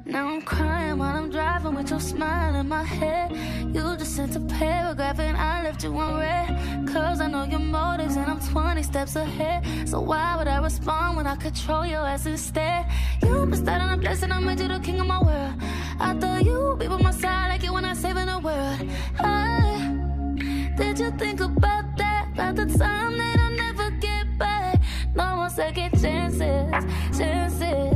Now 0.08 0.28
I'm 0.28 0.40
crying 0.42 0.98
while 0.98 1.16
I'm 1.16 1.30
driving 1.30 1.74
with 1.74 1.90
your 1.90 1.98
smile 1.98 2.54
in 2.54 2.68
my 2.68 2.84
head. 2.84 3.32
You 3.74 3.96
just 3.96 4.14
sent 4.14 4.36
a 4.36 4.40
paragraph 4.40 5.18
and 5.18 5.36
I 5.36 5.64
left 5.64 5.82
you 5.82 5.98
on 5.98 6.20
red. 6.20 6.86
Cause 6.88 7.20
I 7.20 7.26
know 7.26 7.42
your 7.42 7.58
motives 7.58 8.14
and 8.14 8.30
I'm 8.30 8.38
20 8.38 8.84
steps 8.84 9.16
ahead. 9.16 9.88
So 9.88 10.00
why 10.00 10.36
would 10.36 10.46
I 10.46 10.62
respond 10.62 11.16
when 11.16 11.26
I 11.26 11.34
control 11.34 11.84
your 11.84 12.06
ass 12.06 12.24
instead? 12.24 12.86
You 13.20 13.42
out 13.42 13.80
on 13.80 13.94
a 13.94 13.96
blessing, 13.96 14.30
I 14.30 14.38
made 14.38 14.60
you 14.60 14.68
the 14.68 14.78
king 14.78 15.00
of 15.00 15.08
my 15.08 15.20
world. 15.20 15.54
I 15.98 16.14
thought 16.14 16.44
you'd 16.44 16.78
be 16.78 16.86
by 16.86 17.02
my 17.02 17.10
side 17.10 17.48
like 17.48 17.64
you 17.64 17.72
when 17.72 17.84
I'm 17.84 17.96
saving 17.96 18.26
the 18.26 18.38
world. 18.38 18.88
I, 19.18 20.72
did 20.76 21.00
you 21.00 21.10
think 21.18 21.40
about 21.40 21.96
that? 21.96 22.28
About 22.32 22.54
the 22.54 22.66
time 22.78 23.18
that 23.18 23.40
I'll 23.40 23.50
never 23.50 23.90
get 23.96 24.38
back? 24.38 24.80
No 25.16 25.34
more 25.34 25.50
second 25.50 26.00
chances, 26.00 26.70
chances. 27.18 27.95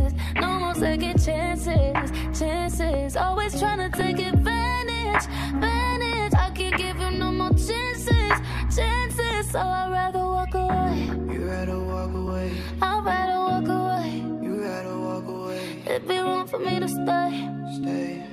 Second 0.80 1.22
chances, 1.22 2.10
chances. 2.32 3.14
Always 3.14 3.60
trying 3.60 3.90
to 3.90 3.90
take 3.94 4.18
advantage, 4.18 5.26
advantage. 5.52 6.32
I 6.32 6.50
can't 6.54 6.74
give 6.74 6.98
you 6.98 7.10
no 7.18 7.30
more 7.30 7.50
chances, 7.50 8.32
chances. 8.74 9.50
So 9.50 9.58
I'd 9.58 9.90
rather 9.92 10.20
walk 10.20 10.54
away. 10.54 11.00
You 11.34 11.44
rather 11.44 11.78
walk 11.78 12.14
away. 12.14 12.52
I'd 12.80 13.04
rather 13.04 13.38
walk 13.38 13.68
away. 13.68 14.24
You 14.42 14.62
rather 14.62 14.98
walk 14.98 15.28
away. 15.28 15.82
It'd 15.84 16.08
be 16.08 16.16
wrong 16.16 16.46
for 16.46 16.58
me 16.58 16.80
to 16.80 16.88
stay. 16.88 17.50
Stay. 17.74 18.24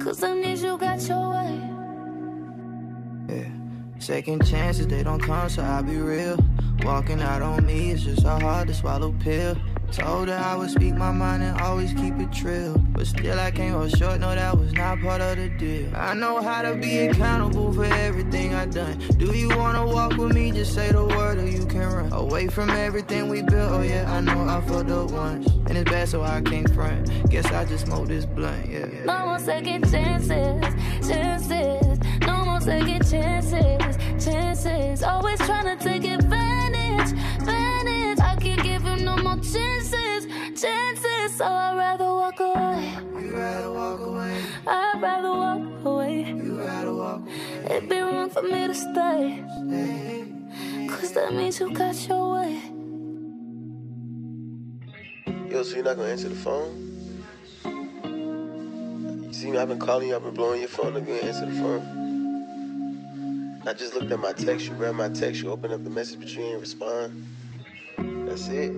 Cause 0.00 0.22
I 0.22 0.34
need 0.34 0.58
you 0.58 0.76
got 0.76 1.00
your 1.08 1.30
way. 1.30 1.79
Second 4.10 4.44
chances, 4.44 4.88
they 4.88 5.04
don't 5.04 5.20
come, 5.20 5.48
so 5.48 5.62
I'll 5.62 5.84
be 5.84 5.96
real. 5.96 6.36
Walking 6.82 7.22
out 7.22 7.42
on 7.42 7.64
me, 7.64 7.92
it's 7.92 8.02
just 8.02 8.24
a 8.24 8.40
hard 8.40 8.66
to 8.66 8.74
swallow 8.74 9.14
pill. 9.20 9.56
Told 9.92 10.26
her 10.26 10.34
I 10.34 10.56
would 10.56 10.70
speak 10.70 10.96
my 10.96 11.12
mind 11.12 11.44
and 11.44 11.60
always 11.60 11.92
keep 11.92 12.18
it 12.18 12.32
trill. 12.32 12.76
But 12.76 13.06
still, 13.06 13.38
I 13.38 13.52
came 13.52 13.72
up 13.76 13.88
short, 13.90 14.18
no, 14.18 14.34
that 14.34 14.58
was 14.58 14.72
not 14.72 15.00
part 15.00 15.20
of 15.20 15.36
the 15.36 15.48
deal. 15.50 15.94
I 15.94 16.14
know 16.14 16.42
how 16.42 16.60
to 16.62 16.74
be 16.74 17.06
accountable 17.06 17.72
for 17.72 17.84
everything 17.84 18.52
I 18.52 18.66
done. 18.66 18.98
Do 19.16 19.26
you 19.26 19.48
wanna 19.56 19.86
walk 19.86 20.16
with 20.16 20.34
me? 20.34 20.50
Just 20.50 20.74
say 20.74 20.90
the 20.90 21.04
word 21.04 21.38
or 21.38 21.46
you 21.46 21.64
can 21.66 21.88
run. 21.88 22.12
Away 22.12 22.48
from 22.48 22.68
everything 22.70 23.28
we 23.28 23.42
built, 23.42 23.70
oh 23.70 23.82
yeah, 23.82 24.12
I 24.12 24.20
know 24.22 24.40
I 24.40 24.60
fucked 24.62 24.90
up 24.90 25.12
once. 25.12 25.46
And 25.68 25.78
it's 25.78 25.88
bad, 25.88 26.08
so 26.08 26.22
I 26.22 26.40
can't 26.40 26.68
front. 26.74 27.30
Guess 27.30 27.46
I 27.52 27.64
just 27.64 27.86
smoke 27.86 28.08
this 28.08 28.26
blunt, 28.26 28.68
yeah. 28.68 28.86
No 29.04 29.26
more 29.26 29.38
second 29.38 29.88
chances, 29.88 31.08
chances. 31.08 31.89
More 32.60 32.78
second 32.78 33.10
chances, 33.10 33.96
chances. 34.22 35.02
Always 35.02 35.38
trying 35.38 35.78
to 35.78 35.82
take 35.82 36.04
advantage, 36.04 37.12
advantage. 37.38 38.20
I 38.20 38.36
can't 38.36 38.62
give 38.62 38.84
you 38.84 38.96
no 38.96 39.16
more 39.16 39.36
chances, 39.36 40.26
chances. 40.60 41.38
So 41.38 41.46
I'd 41.46 41.76
rather 41.78 42.04
walk 42.04 42.38
away. 42.38 42.98
You 43.18 43.34
rather 43.34 43.72
walk 43.72 44.00
away. 44.00 44.42
I'd 44.66 45.00
rather 45.00 45.30
walk 45.30 45.84
away. 45.86 46.24
You 46.24 46.58
rather 46.58 46.92
walk 46.92 47.22
away. 47.22 47.76
It'd 47.76 47.88
be 47.88 47.98
wrong 47.98 48.28
for 48.28 48.42
me 48.42 48.66
to 48.66 48.74
stay. 48.74 49.42
Cause 50.86 51.12
that 51.12 51.32
means 51.32 51.58
you 51.60 51.72
got 51.72 51.96
your 52.08 52.34
way. 52.34 52.60
Yo, 55.48 55.62
so 55.62 55.76
you're 55.76 55.84
not 55.84 55.96
gonna 55.96 56.10
answer 56.10 56.28
the 56.28 56.34
phone? 56.34 56.76
You 59.24 59.32
see 59.32 59.50
me, 59.50 59.56
I've 59.56 59.68
been 59.68 59.78
calling 59.78 60.08
you, 60.08 60.16
I've 60.16 60.22
been 60.22 60.34
blowing 60.34 60.60
your 60.60 60.68
phone, 60.68 60.94
if 60.98 61.08
you 61.08 61.14
answer 61.14 61.46
the 61.46 61.52
phone. 61.52 62.09
I 63.66 63.74
just 63.74 63.94
looked 63.94 64.10
at 64.10 64.18
my 64.18 64.32
text, 64.32 64.66
you 64.66 64.72
read 64.72 64.94
my 64.94 65.10
text, 65.10 65.42
you 65.42 65.50
opened 65.50 65.74
up 65.74 65.84
the 65.84 65.90
message, 65.90 66.18
but 66.18 66.28
you 66.28 66.42
ain't 66.42 66.60
respond. 66.60 67.26
That's 67.98 68.48
it. 68.48 68.72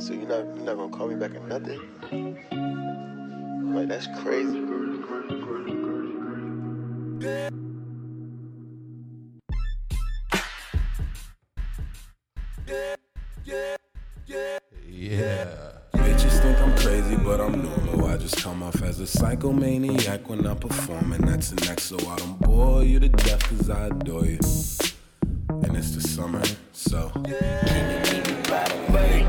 So 0.00 0.14
you're 0.14 0.26
not 0.26 0.44
you're 0.56 0.64
not 0.64 0.76
gonna 0.76 0.88
call 0.88 1.06
me 1.06 1.14
back 1.14 1.34
or 1.36 1.46
nothing? 1.46 1.80
I'm 2.10 3.74
like, 3.74 3.88
that's 3.88 4.08
crazy. 4.20 4.64
Yeah. 14.90 15.48
Bitches 15.94 16.42
think 16.42 16.58
I'm 16.58 16.76
crazy, 16.78 17.16
but 17.16 17.40
I'm 17.40 17.62
normal. 17.62 17.77
I 18.28 18.30
just 18.30 18.44
come 18.44 18.62
off 18.62 18.82
as 18.82 19.00
a 19.00 19.04
psychomaniac 19.04 20.28
when 20.28 20.46
I'm 20.46 20.58
performing. 20.58 21.22
That's 21.22 21.48
the 21.48 21.64
next, 21.64 21.84
so 21.84 21.96
I 21.96 22.16
don't 22.16 22.38
bore 22.40 22.84
you 22.84 23.00
to 23.00 23.08
death, 23.08 23.42
cause 23.48 23.70
I 23.70 23.86
adore 23.86 24.26
you. 24.26 24.38
And 25.48 25.74
it's 25.74 25.92
the 25.92 26.02
summer, 26.02 26.42
so. 26.74 27.10
Can 27.14 27.24
you 27.24 27.30
meet 28.12 28.26
me 28.28 28.34
by 28.42 28.68
the 28.68 28.76
lake? 28.92 29.24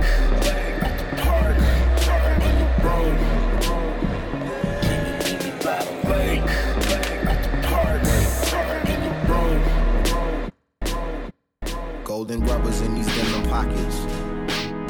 Golden 12.04 12.44
rubbers 12.44 12.82
in 12.82 12.96
these 12.96 13.08
denim 13.16 13.50
pockets. 13.50 13.98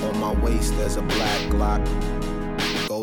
On 0.04 0.20
my 0.20 0.34
waist, 0.42 0.76
there's 0.78 0.96
a 0.96 1.04
black 1.04 1.42
Glock. 1.52 2.19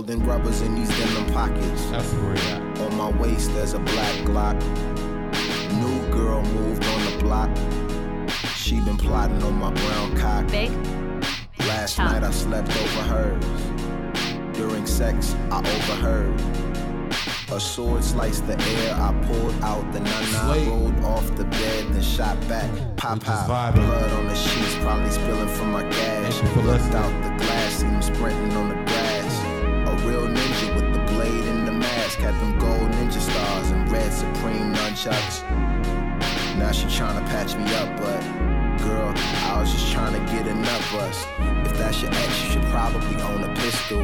Golden 0.06 0.24
rubbers 0.24 0.60
in 0.60 0.76
these 0.76 0.88
denim 0.88 1.32
pockets. 1.32 1.84
That's 1.86 2.12
real. 2.14 2.84
On 2.84 2.96
my 2.96 3.10
waist, 3.18 3.52
there's 3.54 3.72
a 3.72 3.80
black 3.80 4.14
Glock. 4.24 4.56
New 5.80 6.12
girl 6.12 6.42
moved 6.42 6.84
on 6.84 7.04
the 7.06 7.18
block. 7.24 7.50
She 8.54 8.78
been 8.80 8.96
plotting 8.96 9.42
on 9.42 9.54
my 9.54 9.72
brown 9.72 10.16
cock. 10.16 10.46
Big 10.46 10.70
Last 11.58 11.96
Chunk. 11.96 12.12
night 12.12 12.22
I 12.22 12.30
slept 12.30 12.70
over 12.76 13.02
hers. 13.02 14.56
During 14.56 14.86
sex, 14.86 15.34
I 15.50 15.58
overheard. 15.58 16.40
A 17.50 17.58
sword 17.58 18.04
sliced 18.04 18.46
the 18.46 18.60
air. 18.60 18.94
I 18.94 19.12
pulled 19.26 19.60
out 19.64 19.92
the 19.92 20.00
nana, 20.00 20.26
Slate. 20.26 20.68
rolled 20.68 21.00
off 21.04 21.34
the 21.34 21.44
bed, 21.44 21.92
then 21.92 22.02
shot 22.02 22.38
back. 22.48 22.70
Pop 22.96 23.18
We 23.18 23.24
pop. 23.24 23.74
Blood 23.74 24.12
on 24.12 24.28
the 24.28 24.34
sheets, 24.36 24.76
probably 24.76 25.10
spilling 25.10 25.48
from 25.48 25.72
my 25.72 25.82
gash. 25.82 26.38
Thank 26.38 26.64
Looked 26.64 26.94
out 26.94 27.10
the 27.24 27.44
glass, 27.44 27.72
seen 27.72 27.90
him 27.90 28.02
sprinting 28.02 28.56
on 28.56 28.68
the 28.68 28.75
Had 32.18 32.35
them 32.40 32.59
gold 32.59 32.90
ninja 32.92 33.20
stars 33.20 33.70
and 33.70 33.88
red 33.92 34.11
supreme 34.12 34.72
nunchucks. 34.72 35.42
Now 36.59 36.72
she 36.72 36.87
tryna 36.87 37.24
patch 37.26 37.55
me 37.55 37.64
up, 37.74 37.96
but 37.98 38.20
girl, 38.83 39.12
I 39.44 39.61
was 39.61 39.70
just 39.70 39.94
tryna 39.94 40.26
get 40.26 40.46
enough 40.46 40.92
bust. 40.92 41.29
If 41.66 41.76
that's 41.76 42.00
your 42.00 42.11
ex, 42.12 42.42
you 42.42 42.50
should 42.52 42.64
probably 42.64 43.20
own 43.20 43.44
a 43.44 43.55
pistol. 43.55 44.00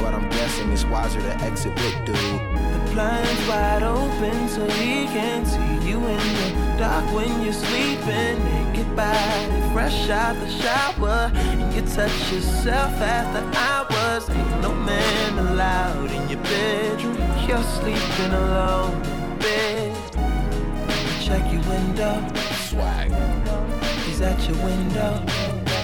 But 0.00 0.14
I'm 0.14 0.28
guessing 0.30 0.72
it's 0.72 0.84
wiser 0.84 1.20
to 1.20 1.34
exit 1.42 1.74
with 1.74 2.06
dude. 2.06 2.16
The 2.16 2.90
blinds 2.92 3.48
wide 3.48 3.82
open 3.82 4.48
so 4.48 4.64
he 4.70 5.06
can 5.06 5.44
see 5.44 5.88
you 5.88 5.98
in 5.98 6.18
the 6.38 6.76
dark 6.78 7.04
when 7.12 7.42
you're 7.42 7.52
sleeping. 7.52 8.42
Naked 8.44 8.96
body, 8.96 9.72
fresh 9.72 10.08
out 10.08 10.36
the 10.36 10.48
shower, 10.48 11.30
and 11.34 11.74
you 11.74 11.82
touch 11.82 12.32
yourself 12.32 12.92
after 13.00 13.42
hours. 13.58 14.01
Ain't 14.12 14.60
no 14.60 14.74
man 14.74 15.38
allowed 15.38 16.10
in 16.10 16.28
your 16.28 16.42
bedroom. 16.42 17.16
You're 17.48 17.62
sleeping 17.62 18.30
alone 18.30 18.92
in 19.06 19.38
bed. 19.38 19.96
Check 21.22 21.50
your 21.50 21.62
window, 21.62 22.22
Swag. 22.68 23.10
he's 24.04 24.20
at 24.20 24.38
your 24.46 24.62
window. 24.66 25.24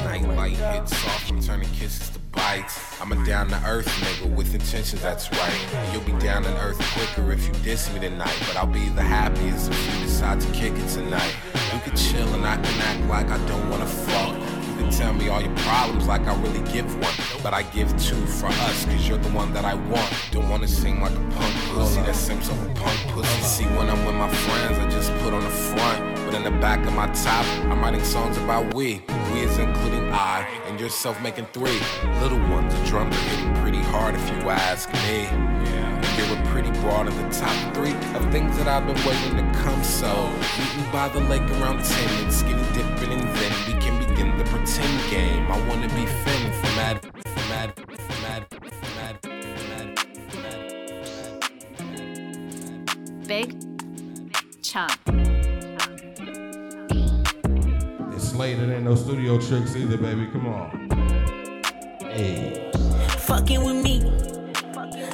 Nightlight 0.04 0.56
hits 0.58 0.94
soft, 0.94 1.30
I'm 1.30 1.40
turning 1.40 1.70
kisses 1.70 2.10
to 2.10 2.18
bites. 2.18 3.00
I'm 3.00 3.12
a 3.12 3.24
down 3.24 3.48
to 3.48 3.62
earth 3.66 3.86
nigga 3.86 4.30
with 4.36 4.54
intentions, 4.54 5.00
that's 5.00 5.32
right. 5.32 5.90
You'll 5.94 6.02
be 6.02 6.12
down 6.22 6.42
to 6.42 6.54
earth 6.60 6.78
quicker 6.92 7.32
if 7.32 7.46
you 7.46 7.54
diss 7.64 7.90
me 7.94 8.00
tonight. 8.00 8.36
But 8.46 8.58
I'll 8.58 8.66
be 8.66 8.90
the 8.90 9.00
happiest 9.00 9.70
if 9.70 9.94
you 9.94 10.02
decide 10.02 10.42
to 10.42 10.52
kick 10.52 10.74
it 10.74 10.88
tonight. 10.88 11.34
You 11.72 11.80
can 11.80 11.96
chill 11.96 12.28
and 12.34 12.44
I 12.44 12.56
can 12.56 12.80
act 12.82 13.08
like 13.08 13.28
I 13.30 13.38
don't 13.46 13.70
wanna 13.70 13.86
fuck 13.86 14.47
tell 14.90 15.12
me 15.12 15.28
all 15.28 15.40
your 15.40 15.54
problems 15.56 16.06
like 16.06 16.22
I 16.22 16.34
really 16.42 16.62
give 16.72 16.88
one. 17.00 17.14
But 17.42 17.54
I 17.54 17.62
give 17.62 17.90
two 18.00 18.26
for 18.26 18.46
us, 18.46 18.84
cause 18.84 19.08
you're 19.08 19.18
the 19.18 19.30
one 19.30 19.52
that 19.52 19.64
I 19.64 19.74
want. 19.74 20.10
Don't 20.30 20.48
wanna 20.48 20.68
sing 20.68 21.00
like 21.00 21.12
a 21.12 21.24
punk 21.36 21.54
pussy 21.72 22.00
that 22.02 22.16
seems 22.16 22.48
punk 22.48 22.98
pussy. 23.08 23.42
See, 23.42 23.64
when 23.76 23.88
I'm 23.88 24.04
with 24.04 24.14
my 24.14 24.28
friends, 24.28 24.78
I 24.78 24.88
just 24.90 25.12
put 25.22 25.32
on 25.32 25.42
the 25.42 25.50
front. 25.50 26.16
But 26.24 26.34
in 26.34 26.44
the 26.44 26.58
back 26.60 26.86
of 26.86 26.94
my 26.94 27.06
top, 27.12 27.46
I'm 27.70 27.80
writing 27.80 28.04
songs 28.04 28.36
about 28.38 28.74
we. 28.74 29.02
We 29.32 29.40
is 29.40 29.58
including 29.58 30.10
I, 30.12 30.46
and 30.66 30.78
yourself 30.80 31.20
making 31.22 31.46
three. 31.52 31.80
Little 32.20 32.38
ones, 32.50 32.74
a 32.74 32.86
drummer 32.86 33.14
hitting 33.14 33.54
pretty 33.62 33.82
hard 33.92 34.14
if 34.14 34.28
you 34.30 34.50
ask 34.50 34.92
me. 34.92 35.22
Yeah. 35.24 35.88
You 36.18 36.34
were 36.34 36.50
pretty 36.50 36.70
broad 36.80 37.06
in 37.06 37.16
the 37.16 37.28
top 37.30 37.74
three 37.74 37.94
of 38.16 38.30
things 38.32 38.56
that 38.58 38.66
I've 38.66 38.86
been 38.86 38.96
waiting 39.06 39.36
to 39.36 39.58
come. 39.60 39.82
So, 39.84 40.08
meet 40.58 40.76
me 40.76 40.92
by 40.92 41.08
the 41.08 41.20
lake 41.20 41.48
around 41.60 41.84
10 41.84 42.26
it's 42.26 42.42
getting 42.42 42.58
different, 42.72 43.12
and 43.12 43.22
then 43.36 43.52
we 43.66 43.80
can 43.80 43.98
be 43.98 44.07
10 44.74 45.10
game. 45.10 45.50
I 45.50 45.58
wanna 45.66 45.88
be 45.88 46.04
Finn 46.04 46.52
from 46.52 46.76
Mad, 46.76 47.00
from 47.00 47.48
Mad, 47.48 47.74
from 47.74 48.20
Mad, 48.22 48.46
from 48.50 48.60
from 50.30 50.48
Big 53.26 53.48
chump. 54.62 54.92
It's 58.14 58.34
late, 58.34 58.58
it 58.58 58.70
ain't 58.70 58.84
no 58.84 58.94
studio 58.94 59.38
tricks 59.38 59.74
either, 59.74 59.96
baby. 59.96 60.26
Come 60.32 60.46
on. 60.46 60.88
Hey. 62.00 62.70
Fucking 63.20 63.64
with 63.64 63.82
me. 63.82 64.00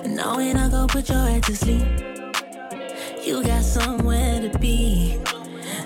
Knowing 0.04 0.56
I 0.56 0.68
go 0.68 0.86
put 0.88 1.08
your 1.08 1.26
head 1.26 1.42
to 1.44 1.56
sleep. 1.56 1.86
You 3.22 3.42
got 3.44 3.62
somewhere 3.62 4.40
to 4.40 4.58
be. 4.58 5.20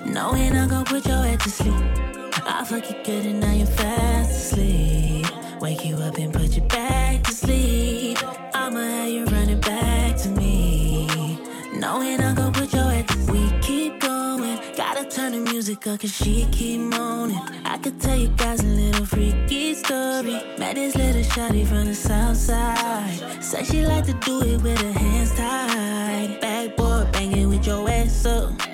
Knowing 0.06 0.56
I 0.56 0.66
go 0.66 0.84
put 0.84 1.06
your 1.06 1.22
head 1.22 1.40
to 1.40 1.50
sleep. 1.50 2.07
I 2.46 2.64
fuck 2.64 2.88
you 2.90 2.96
good 3.04 3.26
and 3.26 3.40
now 3.40 3.52
you're 3.52 3.66
fast 3.66 4.30
asleep. 4.30 5.26
Wake 5.60 5.84
you 5.84 5.96
up 5.96 6.16
and 6.18 6.32
put 6.32 6.54
you 6.56 6.62
back 6.62 7.24
to 7.24 7.32
sleep. 7.32 8.18
I'ma 8.54 8.80
have 8.80 9.08
you 9.08 9.24
running 9.26 9.60
back 9.60 10.16
to 10.18 10.28
me. 10.28 11.06
Knowing 11.74 12.20
I'm 12.20 12.34
gonna 12.34 12.52
put 12.52 12.72
your 12.72 12.90
head 12.90 13.10
We 13.30 13.50
keep 13.60 14.00
going. 14.00 14.58
Gotta 14.76 15.04
turn 15.04 15.32
the 15.32 15.50
music 15.50 15.86
up 15.86 16.00
cause 16.00 16.14
she 16.14 16.46
keep 16.52 16.80
moaning. 16.80 17.40
I 17.64 17.78
could 17.78 18.00
tell 18.00 18.16
you 18.16 18.28
guys 18.28 18.60
a 18.62 18.66
little 18.66 19.06
freaky 19.06 19.74
story. 19.74 20.40
Met 20.58 20.74
this 20.76 20.94
little 20.96 21.22
shawty 21.22 21.66
from 21.66 21.86
the 21.86 21.94
south 21.94 22.36
side. 22.36 23.42
Said 23.42 23.66
she 23.66 23.86
like 23.86 24.06
to 24.06 24.14
do 24.14 24.42
it 24.42 24.62
with 24.62 24.80
her 24.80 24.92
hands 24.92 25.34
tied. 25.34 26.40
Backboard 26.40 27.12
banging 27.12 27.48
with 27.48 27.66
your 27.66 27.88
ass 27.88 28.26
up. 28.26 28.67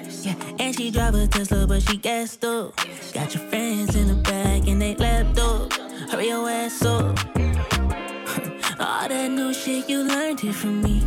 She 0.84 0.90
drive 0.90 1.14
a 1.14 1.26
Tesla, 1.26 1.66
but 1.66 1.80
she 1.80 1.96
gassed 1.96 2.44
up. 2.44 2.76
Got 3.14 3.34
your 3.34 3.42
friends 3.48 3.96
in 3.96 4.06
the 4.06 4.16
back 4.16 4.68
and 4.68 4.82
they 4.82 4.94
lapped 4.96 5.38
up. 5.38 5.72
Hurry 6.10 6.28
your 6.28 6.46
ass 6.46 6.84
up. 6.84 7.18
All 8.78 9.08
that 9.08 9.30
new 9.30 9.54
shit 9.54 9.88
you 9.88 10.02
learned 10.02 10.40
here 10.40 10.52
from 10.52 10.82
me. 10.82 11.00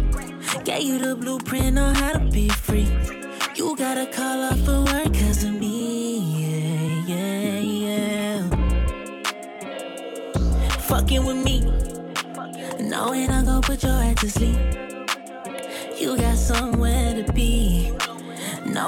Gave 0.63 0.81
you 0.81 0.97
the 0.97 1.15
blueprint 1.15 1.77
on 1.77 1.93
how 1.93 2.13
to 2.13 2.19
be 2.31 2.49
free. 2.49 2.87
You 3.55 3.75
gotta 3.75 4.07
call 4.07 4.45
off 4.45 4.59
for 4.61 4.81
work 4.81 5.13
cause 5.13 5.43
of 5.43 5.53
me. 5.53 6.41
Yeah, 6.41 7.13
yeah, 7.13 7.59
yeah. 7.85 8.49
Fucking 10.89 11.23
with 11.23 11.37
me. 11.45 11.56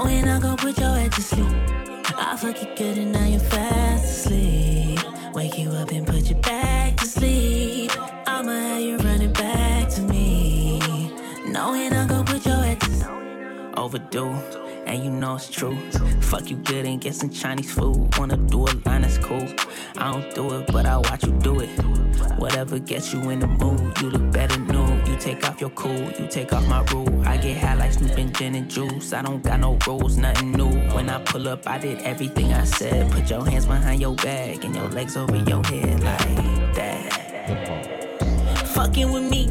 Knowing 0.01 0.29
I'm 0.29 0.39
gonna 0.39 0.55
put 0.55 0.77
your 0.79 0.95
head 0.95 1.11
to 1.11 1.21
sleep. 1.21 1.53
I 2.17 2.37
fuck 2.37 2.61
you 2.61 2.73
good 2.77 2.97
and 2.97 3.11
now 3.11 3.25
you're 3.25 3.41
fast 3.41 4.05
asleep. 4.05 4.97
Wake 5.33 5.57
you 5.57 5.71
up 5.71 5.91
and 5.91 6.07
put 6.07 6.29
you 6.29 6.35
back 6.35 6.95
to 6.99 7.05
sleep. 7.05 7.91
I'ma 8.25 8.49
have 8.49 8.81
you 8.81 8.95
running 8.99 9.33
back 9.33 9.89
to 9.95 10.01
me. 10.03 10.79
Knowing 11.45 11.91
I'm 11.91 12.07
gonna 12.07 12.23
put 12.23 12.45
your 12.45 12.63
head 12.63 12.79
to 12.79 12.89
sleep. 12.89 13.77
Overdue, 13.77 14.31
and 14.85 15.03
you 15.03 15.11
know 15.11 15.35
it's 15.35 15.49
true. 15.49 15.77
Fuck 16.21 16.49
you 16.49 16.55
good 16.55 16.85
and 16.85 17.01
get 17.01 17.15
some 17.15 17.29
Chinese 17.29 17.69
food. 17.69 18.17
Wanna 18.17 18.37
do 18.37 18.67
a 18.67 18.71
line 18.85 19.01
that's 19.01 19.17
cool. 19.17 19.49
I 19.97 20.13
don't 20.13 20.33
do 20.33 20.49
it, 20.55 20.67
but 20.71 20.85
I 20.85 20.95
watch 20.95 21.25
you 21.25 21.33
do 21.39 21.59
it. 21.59 21.69
Whatever 22.37 22.79
gets 22.79 23.13
you 23.13 23.19
in 23.31 23.39
the 23.39 23.47
mood, 23.47 23.99
you 23.99 24.11
look 24.11 24.31
better 24.31 24.59
new. 24.61 24.88
Take 25.19 25.45
off 25.47 25.59
your 25.59 25.69
cool, 25.71 25.91
you 25.91 26.27
take 26.29 26.53
off 26.53 26.65
my 26.67 26.81
rule. 26.93 27.27
I 27.27 27.35
get 27.35 27.57
high 27.57 27.73
like 27.73 27.91
Snoop 27.91 28.17
and 28.17 28.33
gin 28.35 28.55
and 28.55 28.69
juice. 28.69 29.11
I 29.11 29.21
don't 29.21 29.43
got 29.43 29.59
no 29.59 29.77
rules, 29.85 30.15
nothing 30.15 30.53
new. 30.53 30.69
When 30.93 31.09
I 31.09 31.19
pull 31.23 31.49
up, 31.49 31.67
I 31.67 31.77
did 31.77 32.01
everything 32.03 32.53
I 32.53 32.63
said. 32.63 33.11
Put 33.11 33.29
your 33.29 33.45
hands 33.45 33.65
behind 33.65 33.99
your 33.99 34.15
back 34.15 34.63
and 34.63 34.73
your 34.73 34.87
legs 34.87 35.17
over 35.17 35.35
your 35.35 35.61
head 35.65 36.01
like 36.01 36.73
that. 36.75 38.67
Fucking 38.69 39.11
with 39.11 39.29
me. 39.29 39.47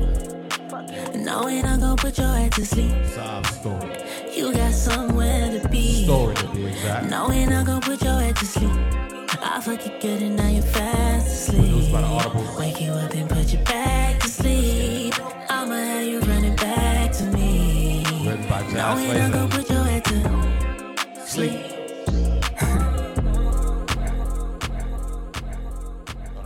Knowing 1.15 1.65
I'm 1.67 1.81
gonna 1.81 1.97
put 1.97 2.17
your 2.17 2.29
head 2.29 2.53
to 2.53 2.65
sleep. 2.65 2.93
Sob 3.05 3.45
story. 3.47 3.99
You 4.35 4.53
got 4.55 4.73
somewhere 4.73 5.61
to 5.61 5.69
be. 5.69 6.05
Story 6.05 6.35
to 6.37 6.49
be 6.49 6.67
exact. 6.67 7.11
Knowing 7.11 7.53
I'm 7.53 7.67
gonna 7.67 7.81
put 7.81 8.01
your 8.03 8.19
head 8.19 8.37
to 8.37 8.47
sleep. 8.47 8.71
I 9.43 9.61
fuck 9.61 9.85
you 9.85 9.93
good 10.01 10.23
and 10.23 10.37
now 10.37 10.49
you're 10.49 10.63
fast 10.63 11.51
asleep. 11.51 11.93
Wake 12.59 12.81
you 12.81 12.93
up 12.93 13.13
and 13.13 13.29
put 13.29 13.53
you 13.53 13.59
back 13.59 14.21
to 14.21 14.29
sleep. 14.29 14.98
Written 18.89 19.07
by 19.07 19.11
Jazz 19.11 19.11
Knowing 19.11 19.11
I'm 19.11 19.33
Laser. 19.33 19.33
gonna 19.33 19.49
put 19.49 19.71
your 19.71 19.85
head 19.85 20.05
to 20.05 21.27
sleep. 21.27 21.61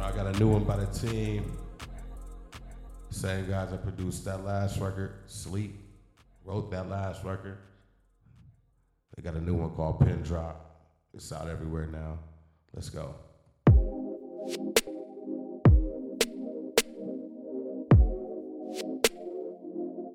I 0.01 0.13
got 0.17 0.27
a 0.27 0.39
new 0.39 0.49
one 0.49 0.65
by 0.65 0.77
the 0.79 0.87
team. 0.87 1.57
Same 3.11 3.49
guys 3.49 3.71
that 3.71 3.85
produced 3.85 4.25
that 4.25 4.45
last 4.45 4.81
record, 4.81 5.13
Sleep, 5.27 5.79
wrote 6.45 6.71
that 6.73 6.89
last 6.89 7.23
record. 7.23 7.59
They 9.15 9.23
got 9.23 9.35
a 9.35 9.41
new 9.41 9.55
one 9.55 9.71
called 9.71 10.01
Pin 10.01 10.23
Drop. 10.23 10.89
It's 11.15 11.31
out 11.33 11.49
everywhere 11.49 11.87
now. 11.87 12.19
Let's 12.75 12.89
go. 12.89 13.15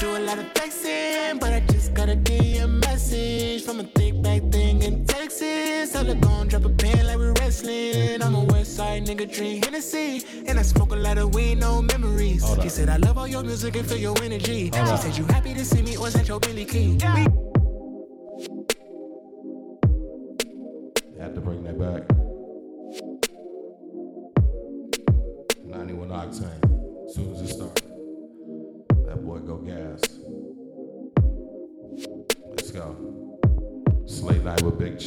Do 0.00 0.16
a 0.16 0.20
lot 0.20 0.38
of 0.38 0.46
texting, 0.54 1.38
but 1.38 1.52
I 1.52 1.60
just 1.70 1.92
got 1.94 2.08
a 2.08 2.16
DM 2.16 2.80
message 2.80 3.62
from 3.64 3.80
a 3.80 3.84
thick 3.84 4.20
back 4.22 4.40
thing 4.50 4.82
in 4.82 5.04
Texas. 5.04 5.92
Tell 5.92 6.06
her 6.06 6.14
gon' 6.14 6.48
drop 6.48 6.64
a 6.64 6.70
pin 6.70 7.06
like 7.06 7.18
we 7.18 7.26
wrestling. 7.38 8.22
I'm 8.22 8.34
a 8.34 8.44
West 8.44 8.74
Side 8.76 9.06
nigga, 9.06 9.32
drink 9.32 9.66
Hennessy, 9.66 10.24
and 10.46 10.58
I 10.58 10.62
smoke 10.62 10.92
a 10.92 10.96
lot 10.96 11.18
of 11.18 11.34
weed, 11.34 11.60
no 11.60 11.82
memories. 11.82 12.44
She 12.62 12.68
said 12.70 12.88
I 12.88 12.96
love 12.96 13.18
all 13.18 13.28
your 13.28 13.42
music 13.42 13.76
and 13.76 13.86
feel 13.86 13.98
your 13.98 14.22
energy. 14.22 14.70
Hold 14.74 14.88
she 14.88 14.92
up. 14.94 15.00
said 15.00 15.16
you 15.18 15.24
happy 15.26 15.52
to 15.54 15.64
see 15.64 15.82
me, 15.82 15.98
was 15.98 16.14
that 16.14 16.26
your 16.26 16.40
Billy 16.40 16.64
Key? 16.64 16.98
We 17.14 17.51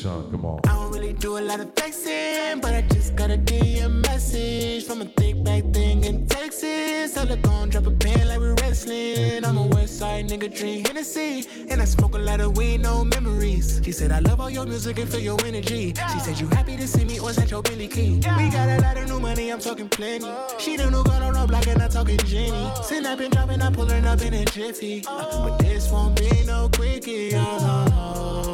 Chunk. 0.05 0.29
Come 0.29 0.45
on. 0.45 0.59
I 0.67 0.75
don't 0.75 0.91
really 0.91 1.13
do 1.13 1.39
a 1.39 1.41
lot 1.41 1.59
of 1.59 1.73
texting, 1.73 2.61
but 2.61 2.75
I 2.75 2.83
just 2.93 3.15
got 3.15 3.31
a 3.31 3.37
DM 3.39 4.03
message 4.03 4.85
from 4.85 5.01
a 5.01 5.05
thick 5.05 5.43
back 5.43 5.63
thing 5.73 6.03
in 6.03 6.27
Texas. 6.27 7.15
Tell 7.15 7.25
her 7.25 7.35
gon' 7.37 7.69
drop 7.69 7.87
a 7.87 7.91
pin 7.91 8.27
like 8.27 8.37
we're 8.37 8.53
wrestling. 8.61 9.43
I'm 9.43 9.57
a 9.57 9.65
West 9.65 9.97
Side 9.97 10.29
nigga, 10.29 10.55
drink 10.55 10.85
Hennessy, 10.85 11.47
and 11.71 11.81
I 11.81 11.85
smoke 11.85 12.13
a 12.13 12.19
lot 12.19 12.39
of 12.39 12.55
weed, 12.55 12.83
no 12.83 13.03
memories. 13.03 13.81
She 13.83 13.91
said 13.91 14.11
I 14.11 14.19
love 14.19 14.39
all 14.39 14.51
your 14.51 14.67
music 14.67 14.99
and 14.99 15.09
feel 15.09 15.21
your 15.21 15.43
energy. 15.43 15.95
She 16.13 16.19
said 16.19 16.39
you 16.39 16.49
happy 16.49 16.77
to 16.77 16.87
see 16.87 17.03
me, 17.03 17.19
was 17.19 17.37
that 17.37 17.49
your 17.49 17.63
Billy 17.63 17.87
Key? 17.87 18.17
We 18.37 18.49
got 18.51 18.69
a 18.69 18.79
lot 18.83 18.97
of 18.97 19.07
new 19.07 19.19
money, 19.19 19.51
I'm 19.51 19.59
talking 19.59 19.89
plenty. 19.89 20.29
She 20.59 20.77
the 20.77 20.91
new 20.91 21.03
girl 21.03 21.23
on 21.23 21.33
the 21.33 21.47
block 21.47 21.65
and 21.65 21.81
I'm 21.81 21.89
talking 21.89 22.19
Jenny. 22.19 22.69
Sitting 22.83 23.07
up 23.07 23.19
and 23.19 23.33
dropping, 23.33 23.59
I'm 23.59 23.73
pulling 23.73 24.05
up 24.05 24.21
in 24.21 24.35
a 24.35 24.45
jiffy. 24.45 25.03
Uh, 25.07 25.49
but 25.49 25.57
this 25.57 25.89
won't 25.91 26.15
be 26.15 26.29
no 26.45 26.69
quickie, 26.71 27.31
no, 27.31 28.44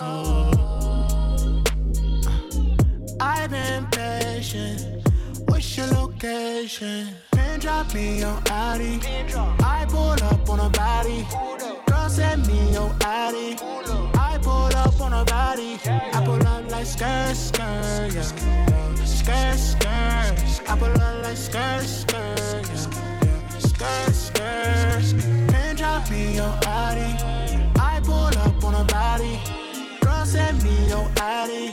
no. 0.00 1.62
I've 3.20 3.50
been 3.50 3.86
patient. 3.90 5.08
What's 5.46 5.76
your 5.76 5.86
location? 5.86 7.08
Man, 7.36 7.60
drop 7.60 7.94
me 7.94 8.20
your 8.20 8.38
ID. 8.50 9.00
I 9.60 9.86
pull 9.88 10.12
up 10.12 10.48
on 10.48 10.60
a 10.60 10.70
body. 10.70 11.26
Girl, 11.86 12.08
send 12.08 12.46
me 12.46 12.72
your 12.72 12.90
ID. 13.04 13.56
I 14.14 14.38
pull 14.42 14.74
up 14.76 15.00
on 15.00 15.12
a 15.12 15.24
body. 15.24 15.78
I 15.86 16.22
pull 16.24 16.46
up 16.46 16.70
like 16.70 16.86
skirt, 16.86 17.36
skirt, 17.36 18.14
yeah. 18.14 18.22
Skirt, 19.04 19.58
skirt. 19.58 20.68
I 20.68 20.76
pull 20.78 20.88
up 20.88 21.22
like 21.22 21.36
skirt, 21.36 21.82
skirt, 21.82 22.40
yeah. 22.68 23.58
Skirt, 23.58 24.14
skirt. 24.14 25.52
Man, 25.52 25.76
drop 25.76 26.10
me 26.10 26.34
your 26.36 26.54
ID. 26.66 27.18
I 27.78 28.00
pull 28.02 28.38
up 28.38 28.64
on 28.64 28.74
a 28.74 28.84
body. 28.84 29.63
Send 30.24 30.64
me 30.64 30.88
your 30.88 31.06
ID. 31.20 31.72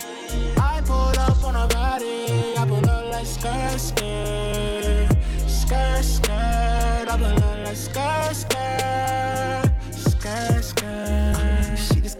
I 0.57 0.81
pull 0.85 1.17
up 1.19 1.43
on 1.43 1.55
a 1.55 1.67
body. 1.73 2.53
I 2.57 2.65
pull 2.67 2.87
up 2.89 3.11
like 3.11 3.25
skirt, 3.25 3.79
skirt. 3.79 5.07
Skirt, 5.47 6.03
skirt. 6.03 7.07
I 7.09 7.17
pull 7.17 7.43
up 7.43 7.65
like 7.65 7.75
skirt, 7.77 8.35
skirt. 8.35 9.71
Skirt, 9.93 10.63
skirt. 10.63 10.80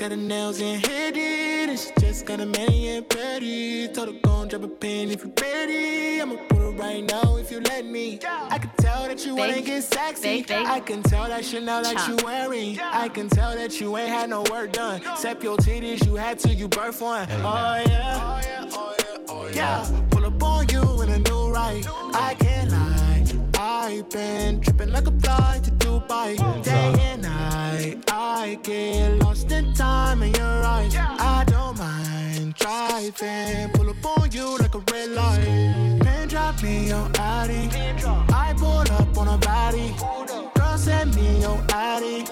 She 0.02 0.08
just 0.08 0.10
got 0.10 0.18
her 0.18 0.28
nails 0.28 0.60
in 0.60 0.80
headed. 0.80 1.70
And 1.70 1.80
she 1.80 1.92
just 2.00 2.26
got 2.26 2.40
a 2.40 2.46
mani 2.48 2.88
and 2.90 3.08
pedi. 3.08 3.94
Told 3.94 4.08
her 4.08 4.20
go 4.24 4.42
and 4.42 4.50
drop 4.50 4.64
a 4.64 4.68
pin 4.68 5.12
if 5.12 5.24
you 5.24 5.32
ready. 5.40 6.20
I'ma 6.20 6.38
put 6.50 6.58
it 6.58 6.72
right 6.72 7.04
now 7.04 7.38
if 7.38 7.52
you 7.52 7.60
let 7.60 7.86
me. 7.86 8.20
I 8.26 8.58
can 8.58 8.72
tell 8.78 9.08
that 9.08 9.24
you 9.24 9.36
wanna 9.36 9.62
get 9.62 9.84
sexy. 9.84 10.24
big, 10.24 10.48
big 10.48 10.66
I 10.66 10.80
can 10.80 11.04
tell 11.04 11.28
that 11.28 11.46
Chanel 11.46 11.84
that 11.84 12.08
you 12.08 12.18
wearing. 12.26 12.80
I 12.80 13.10
can 13.10 13.30
tell 13.30 13.54
that 13.54 13.80
you 13.80 13.96
ain't 13.96 14.10
had 14.10 14.32
no 14.32 14.42
work 14.50 14.72
done. 14.72 15.02
Except 15.02 15.44
your 15.44 15.58
titties, 15.58 16.04
you 16.04 16.16
had 16.16 16.40
till 16.40 16.54
you 16.54 16.68
birth 16.68 17.00
one. 17.00 17.28
Oh 17.30 17.84
yeah. 17.86 18.41
Been 24.10 24.60
tripping 24.60 24.92
like 24.92 25.08
a 25.08 25.12
fly 25.12 25.62
to 25.64 25.72
Dubai. 25.72 26.36
Day 26.64 26.96
and 27.12 27.22
night, 27.22 28.04
I 28.12 28.58
get 28.64 29.20
lost 29.20 29.52
in 29.52 29.74
time 29.74 30.24
in 30.24 30.34
your 30.34 30.64
eyes. 30.66 30.94
I 30.98 31.46
don't 31.48 31.78
mind 31.78 32.56
driving, 32.56 33.70
pull 33.74 33.90
up 33.90 34.06
on 34.18 34.32
you 34.32 34.58
like 34.58 34.74
a 34.76 34.80
red 34.92 35.12
light. 35.12 36.04
Man, 36.04 36.28
drop 36.28 36.62
me 36.64 36.88
your 36.88 37.10
Addy. 37.20 37.70
I 38.34 38.54
pull 38.58 38.82
up 38.92 39.18
on 39.18 39.28
a 39.28 39.38
body. 39.38 39.94
Girl, 40.56 40.78
send 40.78 41.16
me 41.16 41.40
your 41.40 41.60
Addy. 41.70 42.26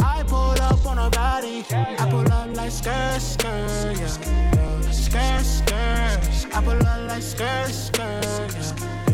I 0.00 0.24
pull 0.26 0.60
up 0.62 0.86
on 0.86 0.98
a 0.98 1.10
body. 1.10 1.64
I 1.70 2.08
pull 2.08 2.32
up 2.32 2.56
like 2.56 2.70
skirt, 2.70 3.20
skirt, 3.20 3.98
yeah. 3.98 4.90
Skirt, 4.90 5.44
skirt. 5.44 6.56
I 6.56 6.62
pull 6.64 6.86
up 6.86 7.08
like 7.08 7.22
skirt, 7.22 7.70
skirt, 7.70 8.24
yeah. 8.54 9.07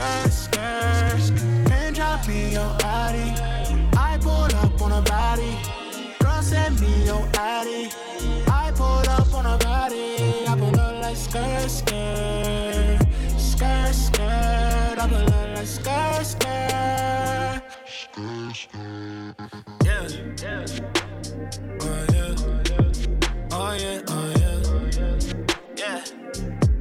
Skirt, 0.00 0.32
skirt. 0.32 1.68
Man, 1.68 1.92
drop 1.92 2.26
me 2.26 2.52
your 2.52 2.74
Addy. 2.84 3.34
I 3.98 4.16
pull 4.18 4.32
up 4.32 4.80
on 4.80 4.92
a 4.92 5.02
body. 5.02 5.58
Girl, 6.20 6.40
send 6.42 6.80
me 6.80 7.04
your 7.04 7.28
Addy. 7.34 7.90
I 8.48 8.72
pull 8.74 9.06
up 9.10 9.34
on 9.34 9.44
a 9.44 9.58
body. 9.58 10.16
I 10.48 10.56
pull 10.58 10.80
up 10.80 11.02
like 11.02 11.16
skirt, 11.16 11.68
skirt. 11.68 12.98
Skirt, 13.36 13.94
skirt. 13.94 14.98
I 14.98 15.06
pull 15.06 15.18
up 15.18 15.56
like 15.56 15.66
skirt, 15.66 16.24
skirt. 16.24 17.62
Yeah, 19.84 20.08
yeah. 20.40 20.64
Oh 21.82 22.06
yeah. 22.14 22.34
Oh 23.52 23.72
yeah, 23.74 24.00
oh 24.08 24.32
yeah. 24.96 25.20
Yeah. 25.76 26.00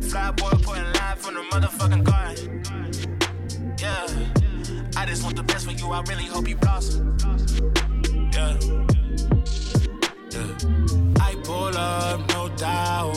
Fly 0.09 0.31
boy 0.31 0.51
putting 0.63 0.93
live 0.93 1.19
from 1.19 1.33
the 1.33 1.41
motherfucking 1.51 2.05
car. 2.05 2.88
Yeah. 3.81 4.05
I 4.97 5.05
just 5.05 5.23
want 5.23 5.37
the 5.37 5.43
best 5.43 5.65
for 5.65 5.71
you. 5.71 5.91
I 5.91 6.01
really 6.01 6.25
hope 6.25 6.49
you 6.49 6.57
blossom. 6.57 7.15
Yeah. 8.33 8.57
Yeah. 10.31 11.21
I 11.21 11.35
pull 11.43 11.77
up, 11.77 12.27
no 12.29 12.49
doubt. 12.57 13.15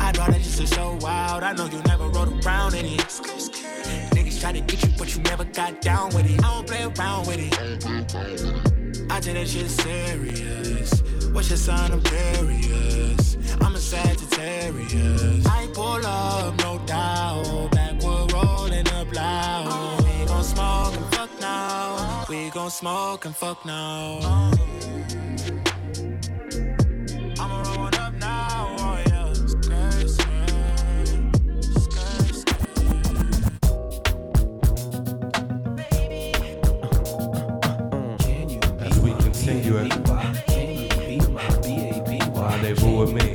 I'd 0.00 0.18
rather 0.18 0.38
just 0.38 0.58
to 0.58 0.66
show 0.66 0.98
out. 1.06 1.44
I 1.44 1.52
know 1.52 1.66
you 1.66 1.80
never 1.86 2.08
rode 2.08 2.44
around 2.44 2.74
in 2.74 2.86
it. 2.86 2.98
Niggas 2.98 4.40
try 4.40 4.52
to 4.52 4.60
get 4.60 4.82
you, 4.82 4.90
but 4.98 5.14
you 5.14 5.22
never 5.22 5.44
got 5.44 5.80
down 5.80 6.12
with 6.14 6.28
it. 6.28 6.42
I 6.44 6.54
don't 6.54 6.66
play 6.66 6.82
around 6.82 7.28
with 7.28 7.38
it. 7.38 7.54
I 9.10 9.20
take 9.20 9.34
that 9.34 9.46
shit 9.46 9.70
serious. 9.70 11.02
What's 11.32 11.50
your 11.50 11.58
sign? 11.58 11.92
I'm 11.92 12.02
curious. 12.02 13.36
I'm 13.60 13.76
a 13.76 13.78
Sagittarius. 13.78 15.46
I 15.46 15.68
pull 15.72 16.04
up, 16.04 16.58
no 16.58 16.78
doubt. 16.84 17.83
Backward 19.14 19.74
rolling 19.74 19.74
up 19.74 19.80
loud. 19.80 20.04
We 20.08 20.26
gon' 20.26 20.44
smoke 20.44 20.96
and 20.96 21.06
fuck 21.14 21.30
now. 21.40 22.24
We 22.28 22.50
gon' 22.50 22.70
smoke 22.70 23.24
and 23.24 23.36
fuck 23.36 23.64
now. 23.64 24.20
I'ma 27.40 27.62
roll 27.62 27.86
it 27.88 27.98
up 27.98 28.14
now. 28.14 28.76
Oh 28.78 28.98
yeah. 29.06 29.32
Skirt, 29.34 30.08
skirt. 30.10 31.08
Skirt, 31.84 32.34
skirt. 32.34 32.68
As 38.80 38.98
we 39.00 39.10
continue 39.14 39.76
it. 39.78 39.92
Rendezvous 42.36 42.98
with 43.00 43.12
me. 43.12 43.33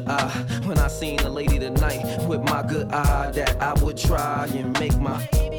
Should 0.00 0.66
When 0.66 0.78
I 0.78 0.88
seen 0.88 1.20
a 1.20 1.28
lady 1.28 1.58
tonight 1.58 2.26
with 2.26 2.42
my 2.42 2.62
good 2.62 2.90
eye, 2.92 3.30
that 3.32 3.60
I 3.60 3.74
would 3.82 3.98
try 3.98 4.46
and 4.46 4.78
make 4.78 4.96
my. 4.98 5.49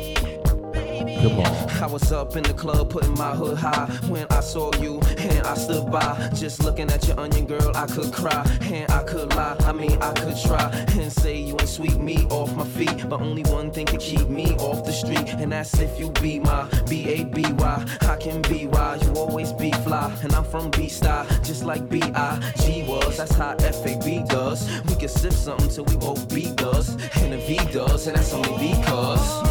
Come 1.21 1.39
on. 1.39 1.69
I 1.83 1.85
was 1.85 2.11
up 2.11 2.35
in 2.35 2.41
the 2.43 2.53
club 2.53 2.89
putting 2.89 3.13
my 3.13 3.35
hood 3.35 3.57
high 3.57 3.85
when 4.07 4.25
I 4.31 4.39
saw 4.39 4.71
you 4.77 4.99
and 5.19 5.45
I 5.45 5.53
stood 5.53 5.91
by. 5.91 6.29
Just 6.33 6.63
looking 6.63 6.89
at 6.89 7.07
your 7.07 7.19
onion 7.19 7.45
girl, 7.45 7.71
I 7.75 7.85
could 7.85 8.11
cry 8.11 8.43
and 8.61 8.91
I 8.91 9.03
could 9.03 9.35
lie. 9.35 9.55
I 9.59 9.71
mean, 9.71 10.01
I 10.01 10.13
could 10.13 10.35
try 10.41 10.71
and 10.97 11.11
say 11.11 11.37
you 11.37 11.53
ain't 11.53 11.69
sweep 11.69 11.97
me 11.97 12.25
off 12.31 12.55
my 12.55 12.65
feet. 12.65 13.07
But 13.07 13.21
only 13.21 13.43
one 13.43 13.69
thing 13.69 13.85
could 13.85 13.99
keep 13.99 14.29
me 14.29 14.55
off 14.57 14.83
the 14.83 14.91
street, 14.91 15.29
and 15.35 15.51
that's 15.51 15.77
if 15.79 15.99
you 15.99 16.09
be 16.21 16.39
my 16.39 16.67
B 16.89 17.07
A 17.09 17.23
B 17.25 17.43
Y. 17.53 17.85
I 18.01 18.15
can 18.17 18.41
be 18.41 18.65
why 18.65 18.97
you 19.03 19.13
always 19.13 19.53
be 19.53 19.71
fly, 19.83 20.11
and 20.23 20.33
I'm 20.33 20.45
from 20.45 20.71
B 20.71 20.89
style, 20.89 21.27
just 21.43 21.63
like 21.63 21.87
B 21.87 22.01
I 22.01 22.53
G 22.57 22.83
was. 22.87 23.17
That's 23.17 23.35
how 23.35 23.55
F 23.59 23.85
A 23.85 23.99
B 24.03 24.23
does. 24.27 24.67
We 24.85 24.95
can 24.95 25.09
sip 25.09 25.33
something 25.33 25.69
till 25.69 25.85
we 25.85 25.97
both 25.97 26.33
B 26.33 26.51
does, 26.55 26.89
and 27.17 27.31
the 27.31 27.37
V 27.37 27.57
does, 27.71 28.07
and 28.07 28.17
that's 28.17 28.33
only 28.33 28.73
because. 28.73 29.50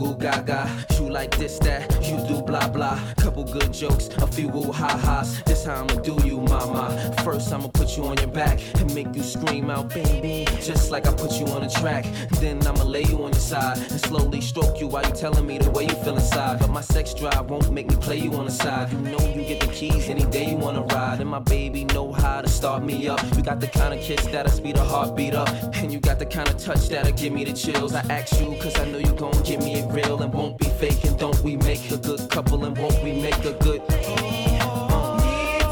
Talk, 0.00 0.08
the 0.08 0.16
goo 0.16 0.16
goo 0.16 0.16
gaga. 0.16 0.89
Like 1.20 1.36
this, 1.36 1.58
that, 1.58 1.82
you 2.02 2.16
do 2.26 2.40
blah 2.40 2.66
blah. 2.68 2.98
Couple 3.16 3.44
good 3.44 3.74
jokes, 3.74 4.08
a 4.22 4.26
few 4.26 4.48
woo 4.48 4.72
ha 4.72 4.88
ha's. 4.96 5.42
This 5.42 5.66
how 5.66 5.82
I'ma 5.82 6.00
do 6.00 6.16
you, 6.24 6.40
mama. 6.40 7.14
First 7.22 7.52
I'ma 7.52 7.68
put 7.68 7.94
you 7.94 8.06
on 8.06 8.16
your 8.16 8.28
back 8.28 8.58
and 8.80 8.94
make 8.94 9.14
you 9.14 9.22
scream 9.22 9.68
out, 9.68 9.90
baby. 9.90 10.46
Just 10.62 10.90
like 10.90 11.06
I 11.06 11.12
put 11.12 11.32
you 11.38 11.44
on 11.48 11.62
a 11.62 11.68
track. 11.68 12.06
Then 12.40 12.66
I'ma 12.66 12.84
lay 12.84 13.02
you 13.02 13.22
on 13.22 13.32
your 13.32 13.46
side 13.52 13.76
and 13.76 14.00
slowly 14.00 14.40
stroke 14.40 14.80
you 14.80 14.86
while 14.86 15.06
you 15.06 15.14
telling 15.14 15.46
me 15.46 15.58
the 15.58 15.70
way 15.70 15.82
you 15.82 15.94
feel 15.96 16.14
inside. 16.14 16.58
But 16.58 16.70
my 16.70 16.80
sex 16.80 17.12
drive 17.12 17.50
won't 17.50 17.70
make 17.70 17.90
me 17.90 17.96
play 17.96 18.16
you 18.16 18.32
on 18.36 18.46
the 18.46 18.50
side. 18.50 18.90
You 18.90 19.00
know 19.00 19.20
you 19.34 19.42
get 19.42 19.60
the 19.60 19.66
keys 19.66 20.08
any 20.08 20.24
day 20.24 20.48
you 20.48 20.56
wanna 20.56 20.84
ride. 20.84 21.20
And 21.20 21.28
my 21.28 21.40
baby 21.40 21.84
know 21.84 22.12
how 22.12 22.40
to 22.40 22.48
start 22.48 22.82
me 22.82 23.08
up. 23.08 23.20
You 23.36 23.42
got 23.42 23.60
the 23.60 23.68
kind 23.68 23.92
of 23.92 24.00
kiss 24.00 24.24
that'll 24.28 24.50
speed 24.50 24.78
a 24.78 24.84
heartbeat 24.84 25.34
up. 25.34 25.50
And 25.74 25.92
you 25.92 26.00
got 26.00 26.18
the 26.18 26.24
kind 26.24 26.48
of 26.48 26.56
touch 26.56 26.88
that'll 26.88 27.12
give 27.12 27.34
me 27.34 27.44
the 27.44 27.52
chills. 27.52 27.94
I 27.94 28.00
ask 28.08 28.40
you 28.40 28.56
cause 28.56 28.74
I 28.80 28.86
know 28.86 28.96
you 28.96 29.12
gon' 29.12 29.42
give 29.42 29.60
me 29.62 29.74
it 29.74 29.86
real 29.92 30.22
and 30.22 30.32
won't 30.32 30.56
be 30.56 30.64
fake. 30.80 31.09
And 31.10 31.18
don't 31.18 31.40
we 31.42 31.56
make 31.56 31.90
a 31.90 31.96
good 31.96 32.30
couple 32.30 32.64
and 32.64 32.78
won't 32.78 33.02
we 33.02 33.12
make 33.20 33.44
a 33.44 33.52
good? 33.54 33.80
Need 33.88 34.60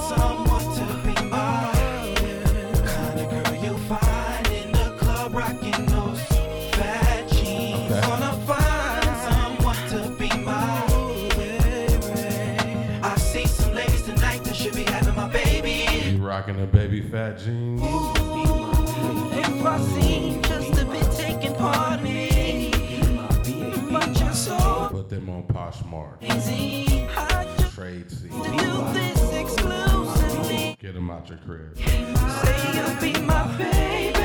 someone 0.09 0.65
to 0.75 0.85
be 1.05 1.15
my 1.27 1.69
kind 2.99 3.21
of 3.21 3.31
girl 3.31 3.49
them 25.19 25.31
on 25.31 25.43
Poshmark. 25.45 26.21
Trade 27.75 28.07
exclusively. 29.35 30.77
Get 30.81 30.95
them 30.95 31.11
out 31.11 31.29
your 31.29 31.39
crib. 31.39 31.77
Say 31.77 32.73
you'll 32.75 33.01
be 33.01 33.13
my 33.27 33.57
baby. 33.57 34.19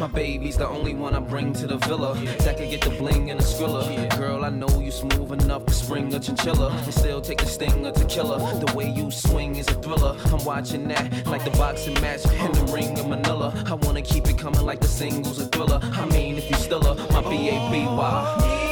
My 0.00 0.06
baby's 0.06 0.56
the 0.56 0.68
only 0.68 0.94
one 0.94 1.14
I 1.14 1.20
bring 1.20 1.52
to 1.54 1.66
the 1.66 1.76
villa 1.78 2.14
that 2.14 2.56
could 2.56 2.70
get 2.70 2.82
the 2.82 2.90
bling 2.90 3.30
and 3.30 3.40
the 3.40 3.44
skrilla. 3.44 4.16
Girl, 4.16 4.44
I 4.44 4.48
know 4.48 4.68
you 4.80 4.92
smooth 4.92 5.32
enough 5.42 5.66
to 5.66 5.74
spring 5.74 6.14
a 6.14 6.20
chinchilla 6.20 6.70
and 6.70 6.94
still 6.94 7.20
take 7.20 7.38
the 7.38 7.46
sting 7.46 7.84
of 7.84 7.94
tequila. 7.94 8.38
The 8.64 8.72
way 8.74 8.88
you 8.88 9.10
swing 9.10 9.56
is 9.56 9.66
a 9.68 9.74
thriller. 9.74 10.16
I'm 10.26 10.44
watching 10.44 10.86
that 10.88 11.26
like 11.26 11.44
the 11.44 11.50
boxing 11.50 11.94
match 11.94 12.24
in 12.26 12.52
the 12.52 12.72
ring 12.72 12.98
of 12.98 13.08
Manila. 13.08 13.52
I 13.66 13.74
wanna 13.74 14.02
keep 14.02 14.28
it 14.28 14.38
coming 14.38 14.64
like 14.64 14.80
the 14.80 14.88
singles 14.88 15.40
a 15.40 15.46
thriller. 15.46 15.80
I 15.82 16.06
mean, 16.06 16.36
if 16.36 16.48
you 16.48 16.56
still 16.56 16.86
a 16.86 16.94
my 17.12 17.20
B 17.28 17.48
A 17.48 17.70
B 17.70 17.84
Y. 17.84 18.67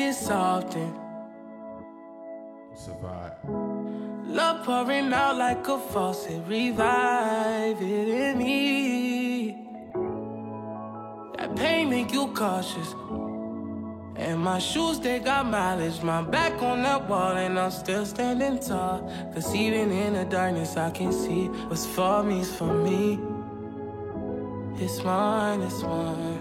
this 0.00 0.30
often. 0.30 0.94
Survive. 2.74 3.34
Love 4.24 4.64
pouring 4.64 5.12
out 5.12 5.36
like 5.36 5.68
a 5.68 5.78
faucet, 5.78 6.40
revive 6.46 7.76
it 7.82 8.08
in 8.08 8.38
me. 8.38 9.58
That 11.36 11.54
pain 11.54 11.90
make 11.90 12.12
you 12.12 12.28
cautious. 12.28 12.94
And 14.16 14.38
my 14.40 14.58
shoes, 14.58 14.98
they 15.00 15.18
got 15.18 15.44
mileage. 15.46 16.02
My 16.02 16.22
back 16.22 16.62
on 16.62 16.82
that 16.82 17.06
wall, 17.08 17.36
and 17.36 17.58
I'm 17.58 17.70
still 17.70 18.06
standing 18.06 18.58
tall. 18.58 18.98
Cause 19.34 19.54
even 19.54 19.92
in 19.92 20.14
the 20.14 20.24
darkness, 20.24 20.76
I 20.78 20.90
can 20.90 21.12
see 21.12 21.44
what's 21.68 21.86
for 21.86 22.22
me 22.22 22.40
is 22.40 22.52
for 22.58 22.72
me. 22.86 23.18
It's 24.82 25.02
mine, 25.04 25.60
it's 25.60 25.82
mine. 25.82 26.38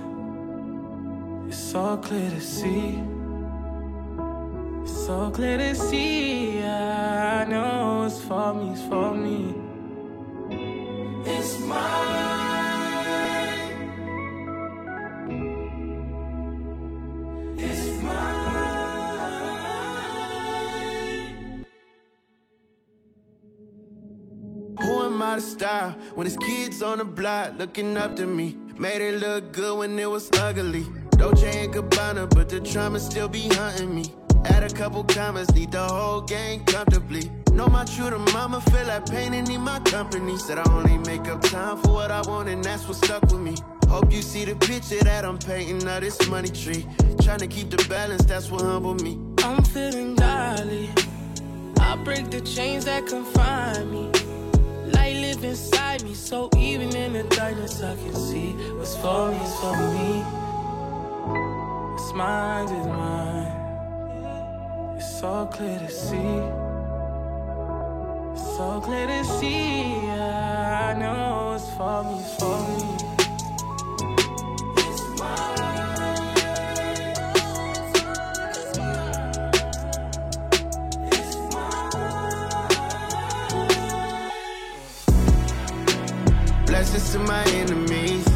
It's 1.49 1.57
so 1.57 1.97
clear 1.97 2.29
to 2.29 2.41
see. 2.41 3.18
So 5.09 5.31
clear 5.31 5.57
to 5.57 5.73
see. 5.73 6.61
I 6.63 7.43
know 7.45 8.03
it's 8.05 8.21
for 8.21 8.53
me, 8.53 8.69
it's 8.73 8.81
for 8.83 9.15
me. 9.15 9.55
It's 11.25 11.59
mine. 11.61 11.79
It's 17.57 18.03
mine. 18.03 18.45
Who 24.79 25.01
am 25.01 25.23
I 25.23 25.35
to 25.37 25.41
style 25.41 25.95
when 26.13 26.27
it's 26.27 26.37
kids 26.37 26.83
on 26.83 26.99
the 26.99 27.05
block 27.05 27.57
looking 27.57 27.97
up 27.97 28.15
to 28.17 28.27
me? 28.27 28.57
Made 28.77 29.01
it 29.01 29.19
look 29.19 29.53
good 29.53 29.75
when 29.79 29.97
it 29.97 30.07
was 30.07 30.29
ugly. 30.33 30.85
Dolce 31.17 31.63
and 31.63 31.73
Gabbana, 31.73 32.29
but 32.29 32.47
the 32.47 32.59
trauma 32.59 32.99
still 32.99 33.27
be 33.27 33.47
hunting 33.49 33.95
me. 33.95 34.13
Add 34.45 34.63
a 34.63 34.69
couple 34.69 35.03
commas, 35.03 35.49
lead 35.55 35.71
the 35.71 35.83
whole 35.83 36.21
gang 36.21 36.63
comfortably. 36.65 37.29
Know 37.51 37.67
my 37.67 37.83
true 37.83 38.09
to 38.09 38.19
mama, 38.33 38.61
feel 38.61 38.85
like 38.87 39.09
pain 39.09 39.33
and 39.33 39.47
need 39.47 39.59
my 39.59 39.79
company. 39.79 40.37
Said 40.37 40.59
I 40.59 40.71
only 40.71 40.97
make 40.97 41.27
up 41.27 41.41
time 41.41 41.77
for 41.77 41.93
what 41.93 42.11
I 42.11 42.21
want, 42.21 42.47
and 42.47 42.63
that's 42.63 42.87
what 42.87 42.97
stuck 42.97 43.21
with 43.23 43.39
me. 43.39 43.55
Hope 43.89 44.11
you 44.11 44.21
see 44.21 44.45
the 44.45 44.55
picture 44.55 45.03
that 45.03 45.25
I'm 45.25 45.37
painting 45.37 45.87
of 45.87 46.01
this 46.01 46.27
money 46.29 46.49
tree. 46.49 46.85
Trying 47.21 47.39
to 47.39 47.47
keep 47.47 47.69
the 47.69 47.83
balance, 47.89 48.23
that's 48.23 48.49
what 48.49 48.61
humbled 48.61 49.01
me. 49.03 49.19
I'm 49.43 49.63
feeling 49.63 50.15
godly. 50.15 50.89
I 51.79 51.95
break 52.03 52.29
the 52.29 52.41
chains 52.41 52.85
that 52.85 53.07
confine 53.07 53.91
me. 53.91 54.11
Light 54.93 55.15
live 55.15 55.43
inside 55.43 56.03
me, 56.03 56.13
so 56.13 56.49
even 56.57 56.95
in 56.95 57.13
the 57.13 57.23
darkness, 57.35 57.81
I 57.81 57.95
can 57.95 58.13
see 58.13 58.51
what's 58.77 58.95
for 58.97 59.31
me 59.31 59.37
is 59.37 59.55
for 59.59 59.75
me. 59.93 60.21
What's 61.93 62.13
mine 62.13 62.65
is 62.67 62.87
mine. 62.87 63.48
It's 64.99 65.19
so 65.21 65.45
clear 65.45 65.79
to 65.79 65.89
see. 65.89 66.17
It's 68.33 68.57
so 68.57 68.81
clear 68.81 69.07
to 69.07 69.23
see. 69.23 70.09
I 70.09 70.93
know 70.99 71.53
it's 71.55 71.69
for 71.77 72.03
me, 72.03 72.19
it's 72.19 72.35
for 72.35 72.59
me. 72.67 72.83
Blessings 86.65 87.11
to 87.13 87.19
my 87.19 87.43
enemies. 87.45 88.28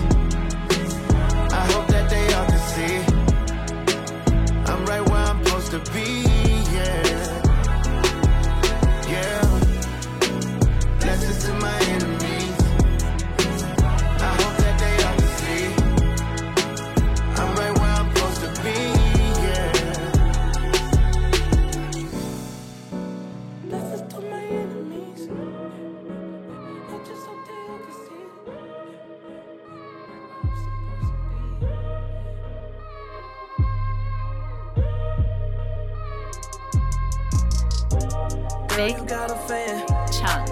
Big 38.76 38.98
you 38.98 39.06
got 39.06 39.30
a 39.30 39.36
fan. 39.48 39.86
Chunk. 40.12 40.50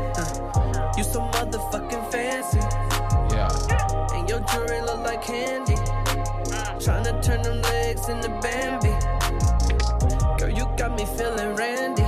You 0.96 1.04
so 1.04 1.22
motherfucking 1.34 2.12
fancy. 2.12 2.60
Yeah. 3.34 3.50
And 4.16 4.30
your 4.30 4.42
jewelry 4.42 4.82
look 4.82 5.00
like 5.00 5.24
candy. 5.24 5.74
Tryna 6.78 7.20
turn 7.24 7.42
them 7.42 7.62
legs 7.64 8.08
into 8.10 8.30
Bambi. 8.42 8.94
Girl, 10.38 10.50
you 10.52 10.68
got 10.78 10.96
me 10.96 11.06
feeling 11.18 11.56
Randy. 11.56 12.04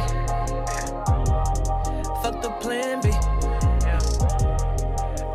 Fuck 2.22 2.44
the 2.44 2.52
plan 2.62 3.02
B. 3.02 3.10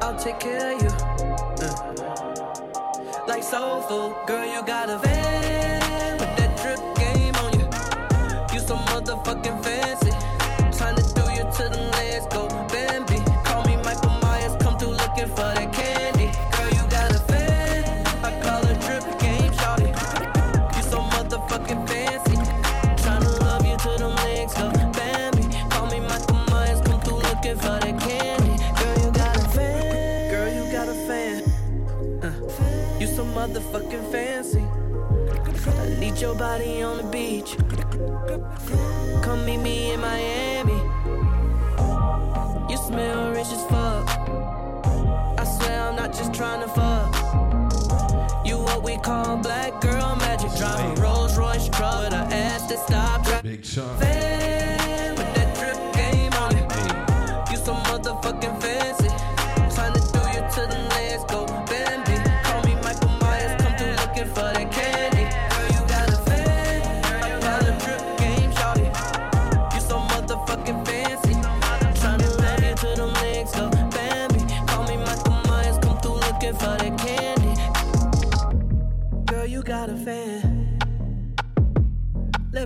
I'll 0.00 0.16
take 0.16 0.38
care 0.38 0.76
of 0.76 0.82
you. 0.82 0.90
Uh. 1.60 1.88
Like 3.26 3.42
soul 3.42 3.82
food, 3.82 4.14
girl, 4.28 4.46
you 4.46 4.64
got 4.64 4.88
a 4.88 4.98
van 4.98 6.18
with 6.18 6.36
that 6.36 6.56
drip 6.62 6.80
game 6.96 7.34
on 7.34 7.52
you. 7.58 7.66
You 8.54 8.60
so 8.60 8.76
motherfucking 8.76 9.64
fancy. 9.64 9.97
To 11.58 11.68
them 11.68 11.90
legs 11.90 12.24
go 12.26 12.46
Bambi. 12.68 13.18
Call 13.42 13.64
me 13.64 13.74
Michael 13.78 14.16
Myers, 14.22 14.54
come 14.62 14.78
through 14.78 14.90
looking 14.90 15.26
for 15.26 15.50
that 15.58 15.72
candy. 15.72 16.30
Girl, 16.54 16.70
you 16.70 16.88
got 16.88 17.10
a 17.10 17.18
fan. 17.26 18.06
I 18.22 18.30
call 18.40 18.64
her 18.64 18.74
drip 18.78 19.18
game, 19.18 19.50
shawty. 19.58 19.90
You 20.76 20.82
so 20.84 20.98
motherfucking 21.00 21.88
fancy. 21.88 22.36
Tryna 23.02 23.40
love 23.40 23.66
you 23.66 23.76
to 23.76 23.98
them 23.98 24.14
legs 24.22 24.54
go 24.54 24.70
Bambi. 24.92 25.42
Call 25.68 25.86
me 25.90 25.98
Michael 25.98 26.38
Myers, 26.48 26.80
come 26.82 27.00
through 27.00 27.22
looking 27.26 27.56
for 27.56 27.76
that 27.82 27.98
candy. 28.06 28.54
Girl, 28.78 29.04
you 29.04 29.10
got 29.10 29.36
a 29.36 29.48
fan. 29.48 30.30
Girl, 30.30 30.54
you 30.54 30.70
got 30.70 30.88
a 30.88 30.94
fan. 31.08 31.42
Uh, 32.22 33.00
you 33.00 33.08
so 33.08 33.24
motherfucking 33.24 34.12
fancy. 34.12 34.64
I 35.66 35.98
need 35.98 36.18
your 36.20 36.36
body 36.36 36.82
on 36.82 36.98
the 36.98 37.02
beach. 37.02 37.56
Come 39.24 39.44
meet 39.44 39.58
me 39.58 39.90
in 39.94 40.00
Miami. 40.00 40.87
Smell 42.88 43.32
rich 43.32 43.52
as 43.52 43.62
fuck. 43.66 44.08
I 45.38 45.44
swear 45.44 45.82
I'm 45.82 45.94
not 45.94 46.10
just 46.10 46.32
trying 46.32 46.62
to 46.62 46.68
fuck. 46.68 48.46
You 48.46 48.56
what 48.60 48.82
we 48.82 48.96
call 48.96 49.36
black 49.36 49.78
girl 49.82 50.16
magic. 50.16 50.50
Driving 50.56 50.94
Rolls 50.94 51.36
Royce 51.36 51.68
truck 51.68 52.00
with 52.04 52.14
her 52.14 52.26
ass 52.32 52.66
that 52.70 52.78
stop. 52.78 53.42
Big 53.42 53.62
Sean. 53.62 53.94
Fan 53.98 55.10
with 55.18 55.34
that 55.34 55.54
drip 55.58 55.76
game 55.96 56.32
on 56.32 56.56
it. 56.56 57.50
You 57.50 57.58
so 57.58 57.74
motherfucking 57.74 58.58
fancy. 58.62 59.07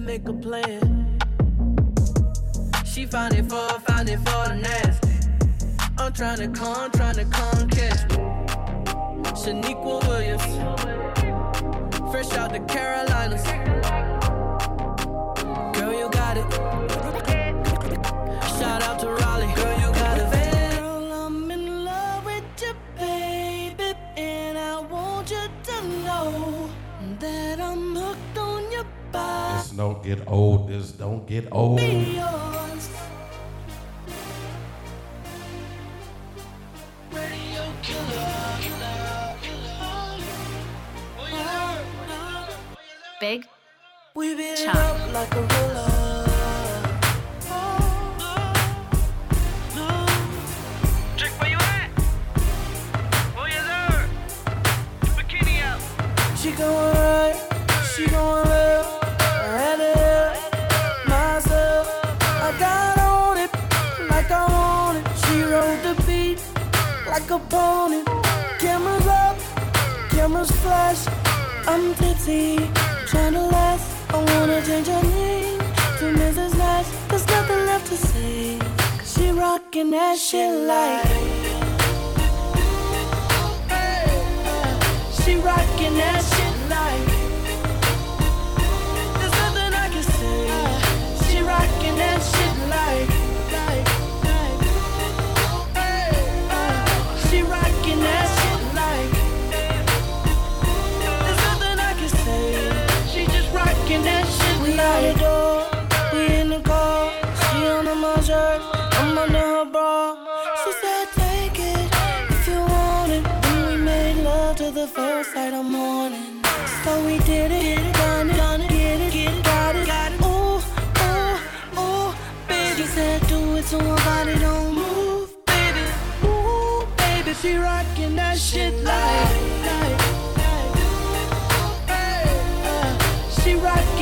Make 0.05 0.27
a 0.29 0.33
plan. 0.33 1.19
She 2.85 3.07
found 3.07 3.35
it 3.35 3.45
for, 3.49 3.69
found 3.81 4.09
it 4.09 4.19
for 4.19 4.49
the 4.49 4.55
nasty. 4.55 5.09
I'm 5.99 6.13
tryna 6.13 6.55
come, 6.55 6.91
tryna 6.91 7.31
come 7.31 7.69
catch 7.71 8.11
me. 8.11 8.17
Shaniqua 9.41 10.07
Williams, 10.09 10.43
fresh 12.11 12.33
out 12.33 12.53
the 12.53 12.61
Carolinas. 12.61 13.82
Get 31.33 31.49
old. 31.51 31.81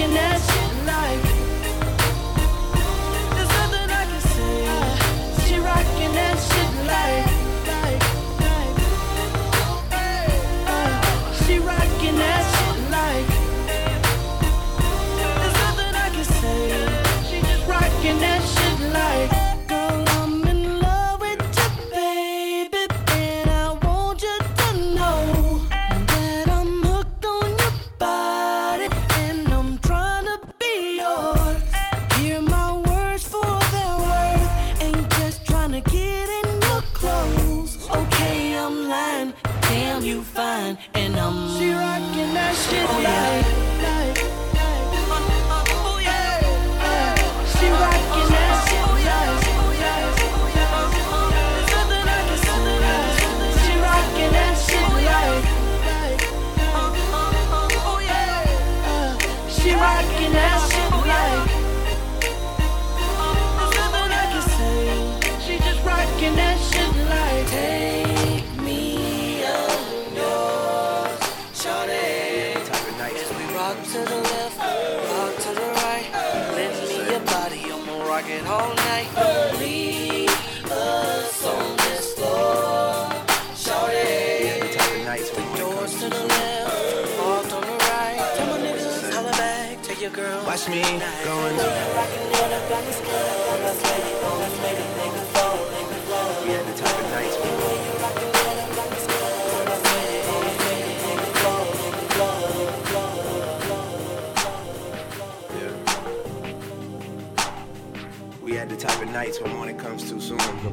Rockin' 0.01 0.15
that 0.15 0.41
shit 0.41 0.87
like. 0.87 1.39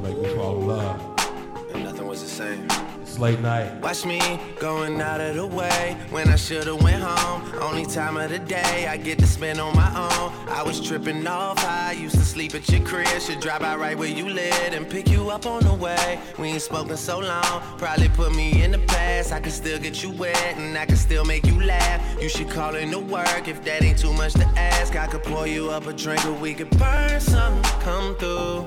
Too 0.02 0.04
soon. 0.04 0.14
Gonna 0.14 0.14
make 0.14 0.18
me 0.22 0.34
fall 0.34 0.60
in 0.60 0.66
love. 0.66 1.18
And 1.74 1.84
nothing 1.84 2.06
was 2.06 2.22
the 2.22 2.28
same. 2.28 2.66
It's 3.02 3.18
late 3.18 3.40
night. 3.40 3.80
Watch 3.80 4.04
me 4.04 4.20
going 4.58 5.00
out 5.00 5.20
of 5.20 5.36
the 5.36 5.46
way 5.46 5.96
when 6.10 6.28
I 6.28 6.36
should've 6.36 6.82
went 6.82 7.02
home. 7.02 7.42
Only 7.60 7.84
time 7.84 8.16
of 8.16 8.30
the 8.30 8.38
day 8.38 8.86
I 8.86 8.96
get 8.96 9.18
to 9.18 9.26
spend 9.26 9.60
on 9.60 9.74
my 9.76 9.88
own. 9.88 10.32
I 10.48 10.62
was 10.62 10.80
tripping 10.80 11.26
off 11.26 11.58
I 11.64 11.92
used 11.92 12.16
to 12.16 12.24
sleep 12.24 12.54
at 12.54 12.68
your 12.70 12.84
crib. 12.86 13.06
Should 13.20 13.40
drive 13.40 13.60
by 13.60 13.76
right 13.76 13.96
where 13.96 14.08
you 14.08 14.28
live 14.28 14.72
and 14.72 14.88
pick 14.88 15.08
you 15.08 15.30
up 15.30 15.46
on 15.46 15.64
the 15.64 15.74
way. 15.74 16.18
We 16.38 16.48
ain't 16.48 16.62
spoken 16.62 16.96
so 16.96 17.18
long. 17.18 17.62
Probably 17.78 18.08
put 18.08 18.34
me 18.34 18.62
in 18.62 18.72
the 18.72 18.78
past. 18.78 19.32
I 19.32 19.40
can 19.40 19.52
still 19.52 19.78
get 19.78 20.02
you 20.02 20.10
wet 20.10 20.56
and 20.56 20.76
I 20.76 20.86
can 20.86 20.96
still 20.96 21.24
make 21.24 21.46
you 21.46 21.60
laugh. 21.62 22.22
You 22.22 22.28
should 22.28 22.50
call 22.50 22.74
in 22.76 22.90
to 22.90 22.98
work 22.98 23.48
if 23.48 23.62
that 23.64 23.82
ain't 23.82 23.98
too 23.98 24.12
much 24.14 24.32
to 24.34 24.46
ask. 24.56 24.96
I 24.96 25.06
could 25.06 25.22
pour 25.22 25.46
you 25.46 25.70
up 25.70 25.86
a 25.86 25.92
drink 25.92 26.24
or 26.26 26.32
we 26.32 26.54
could 26.54 26.70
burn 26.78 27.20
some. 27.20 27.62
Come 27.80 28.16
through, 28.16 28.66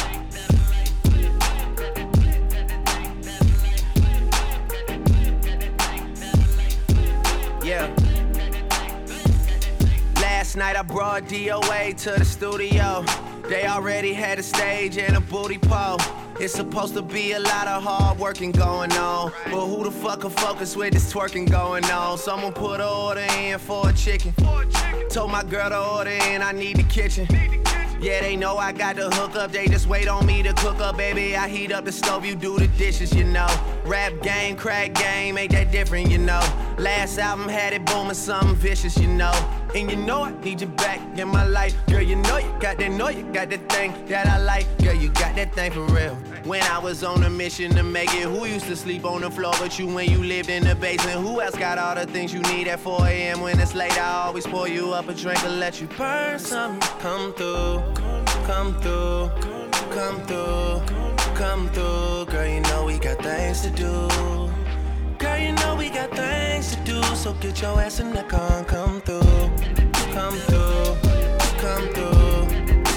Last 10.51 10.57
night 10.57 10.75
I 10.75 10.81
brought 10.81 11.23
DOA 11.29 11.95
to 12.03 12.19
the 12.19 12.25
studio. 12.25 13.05
They 13.47 13.67
already 13.67 14.11
had 14.11 14.37
a 14.37 14.43
stage 14.43 14.97
and 14.97 15.15
a 15.15 15.21
booty 15.21 15.57
pole. 15.57 15.97
It's 16.41 16.53
supposed 16.53 16.93
to 16.95 17.01
be 17.01 17.31
a 17.31 17.39
lot 17.39 17.67
of 17.67 17.81
hard 17.81 18.19
working 18.19 18.51
going 18.51 18.91
on. 18.91 19.31
But 19.45 19.67
who 19.67 19.85
the 19.85 19.91
fuck 19.91 20.19
can 20.19 20.29
focus 20.29 20.75
with 20.75 20.91
this 20.91 21.13
twerking 21.13 21.49
going 21.49 21.85
on? 21.85 22.17
Someone 22.17 22.51
put 22.51 22.81
an 22.81 22.85
order 22.85 23.25
in 23.39 23.59
for 23.59 23.87
a 23.87 23.93
chicken. 23.93 24.33
Told 25.09 25.31
my 25.31 25.45
girl 25.45 25.69
to 25.69 25.79
order 25.79 26.09
in, 26.09 26.41
I 26.41 26.51
need 26.51 26.75
the 26.75 26.83
kitchen. 26.83 27.27
Yeah, 28.01 28.19
they 28.19 28.35
know 28.35 28.57
I 28.57 28.73
got 28.73 28.97
the 28.97 29.09
hook 29.11 29.35
up, 29.35 29.51
they 29.51 29.67
just 29.67 29.87
wait 29.87 30.07
on 30.07 30.25
me 30.25 30.41
to 30.43 30.51
cook 30.53 30.81
up, 30.81 30.97
baby. 30.97 31.37
I 31.37 31.47
heat 31.47 31.71
up 31.71 31.85
the 31.85 31.91
stove, 31.91 32.25
you 32.25 32.35
do 32.35 32.57
the 32.57 32.67
dishes, 32.67 33.13
you 33.13 33.23
know. 33.23 33.47
Rap 33.85 34.11
game, 34.21 34.57
crack 34.57 34.95
game, 34.95 35.37
ain't 35.37 35.51
that 35.51 35.71
different, 35.71 36.09
you 36.09 36.17
know. 36.17 36.41
Last 36.79 37.19
album 37.19 37.47
had 37.47 37.73
it 37.73 37.85
booming, 37.85 38.15
something 38.15 38.55
vicious, 38.55 38.97
you 38.97 39.07
know. 39.07 39.31
And 39.73 39.89
you 39.89 39.95
know 39.95 40.23
I 40.23 40.31
need 40.41 40.59
you 40.59 40.67
back 40.67 40.99
in 41.17 41.29
my 41.29 41.45
life. 41.45 41.73
Girl, 41.87 42.01
you 42.01 42.17
know 42.17 42.37
you 42.37 42.53
got 42.59 42.77
that, 42.77 42.91
know 42.91 43.07
you 43.07 43.23
got 43.31 43.49
that 43.51 43.69
thing 43.71 43.93
that 44.07 44.27
I 44.27 44.37
like. 44.37 44.65
Girl, 44.79 44.93
you 44.93 45.09
got 45.09 45.35
that 45.35 45.53
thing 45.53 45.71
for 45.71 45.85
real. 45.85 46.15
When 46.43 46.61
I 46.63 46.77
was 46.77 47.03
on 47.03 47.23
a 47.23 47.29
mission 47.29 47.71
to 47.75 47.83
make 47.83 48.13
it, 48.13 48.23
who 48.23 48.45
used 48.45 48.65
to 48.65 48.75
sleep 48.75 49.05
on 49.05 49.21
the 49.21 49.31
floor 49.31 49.53
but 49.59 49.79
you 49.79 49.87
when 49.87 50.09
you 50.09 50.21
lived 50.23 50.49
in 50.49 50.63
the 50.63 50.75
basement? 50.75 51.21
Who 51.21 51.39
else 51.39 51.55
got 51.55 51.77
all 51.77 51.95
the 51.95 52.05
things 52.05 52.33
you 52.33 52.41
need 52.41 52.67
at 52.67 52.79
4 52.81 53.05
a.m. 53.07 53.41
when 53.41 53.59
it's 53.59 53.73
late? 53.73 53.97
I 53.97 54.25
always 54.25 54.45
pour 54.45 54.67
you 54.67 54.91
up 54.91 55.07
a 55.07 55.13
drink 55.13 55.41
and 55.45 55.59
let 55.59 55.79
you 55.79 55.87
burn 55.97 56.37
some. 56.37 56.79
Come 56.99 57.33
through, 57.33 57.81
come 58.45 58.73
through, 58.81 59.29
come 59.91 60.21
through, 60.25 60.81
come 61.35 61.69
through. 61.69 62.25
Girl, 62.25 62.47
you 62.47 62.59
know 62.61 62.83
we 62.85 62.97
got 62.99 63.21
things 63.23 63.61
to 63.61 63.69
do. 63.69 64.09
Girl, 65.17 65.37
you 65.37 65.51
know 65.51 65.75
we 65.75 65.89
got 65.89 66.09
things 66.09 66.75
to 66.75 66.83
do, 66.83 67.01
so 67.15 67.33
get 67.33 67.61
your 67.61 67.79
ass 67.79 67.99
in 67.99 68.11
the 68.11 68.23
car, 68.23 68.57
and 68.57 68.67
come 68.67 68.99
through, 69.01 69.51
come 70.13 70.35
through, 70.35 70.95
come 71.59 71.87
through, 71.93 72.47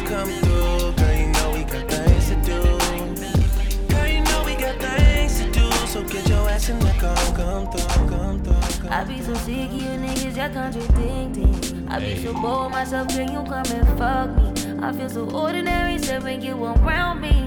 come 0.06 0.30
through. 0.42 0.92
Girl, 0.98 1.14
you 1.14 1.26
know 1.32 1.52
we 1.52 1.62
got 1.64 1.88
things 1.88 2.28
to 2.28 2.36
do. 2.42 2.60
Girl, 3.88 4.06
you 4.06 4.20
know 4.24 4.42
we 4.44 4.56
got 4.56 4.76
things 4.80 5.38
to 5.40 5.50
do, 5.50 5.70
so 5.86 6.02
get 6.02 6.28
your 6.28 6.48
ass 6.50 6.68
in 6.68 6.78
the 6.80 6.92
car, 6.98 7.16
come 7.36 7.70
through, 7.70 8.08
come 8.08 8.42
through. 8.42 8.88
I 8.90 9.04
be 9.04 9.22
so 9.22 9.34
sick 9.34 9.70
you 9.72 9.94
niggas, 10.02 10.36
y'all 10.36 10.52
contradicting. 10.52 11.88
I 11.88 12.00
be 12.00 12.16
so 12.24 12.32
bored 12.32 12.72
myself, 12.72 13.08
can 13.08 13.30
you 13.32 13.42
come 13.44 13.66
and 13.66 13.98
fuck 13.98 14.30
me? 14.36 14.82
I 14.82 14.92
feel 14.92 15.08
so 15.08 15.30
ordinary, 15.30 15.98
so 15.98 16.20
when 16.20 16.42
you 16.42 16.64
around 16.64 17.20
me. 17.20 17.43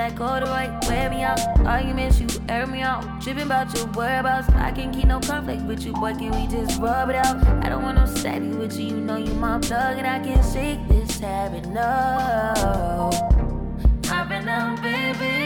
Like 0.00 0.18
all 0.18 0.40
the 0.40 0.46
right, 0.46 0.72
wear 0.88 1.10
me 1.10 1.22
out. 1.22 1.38
Arguments, 1.66 2.18
you 2.20 2.26
air 2.48 2.66
me 2.66 2.80
out. 2.80 3.20
Tripping 3.20 3.42
about 3.42 3.76
your 3.76 3.86
whereabouts. 3.88 4.48
I 4.54 4.70
can't 4.72 4.94
keep 4.94 5.04
no 5.04 5.20
conflict 5.20 5.60
with 5.64 5.84
you, 5.84 5.92
boy. 5.92 6.14
Can 6.14 6.30
we 6.30 6.46
just 6.46 6.80
rub 6.80 7.10
it 7.10 7.16
out? 7.16 7.36
I 7.62 7.68
don't 7.68 7.82
want 7.82 7.98
no 7.98 8.06
steady 8.06 8.48
with 8.48 8.80
you. 8.80 8.86
You 8.86 9.00
know 9.02 9.16
you 9.16 9.34
my 9.34 9.58
plug, 9.58 9.98
and 9.98 10.06
I 10.06 10.18
can't 10.20 10.42
shake 10.54 10.88
this 10.88 11.20
habit. 11.20 11.66
No. 11.66 13.10
I've 14.10 14.26
been 14.26 14.46
down, 14.46 14.80
baby. 14.80 15.39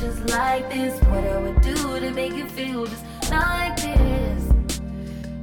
Just 0.00 0.28
like 0.28 0.68
this. 0.70 1.00
What 1.04 1.24
I 1.24 1.38
would 1.38 1.60
do 1.60 1.74
to 2.00 2.10
make 2.10 2.34
you 2.34 2.46
feel 2.48 2.86
just 2.86 3.04
like 3.30 3.76
this. 3.76 4.42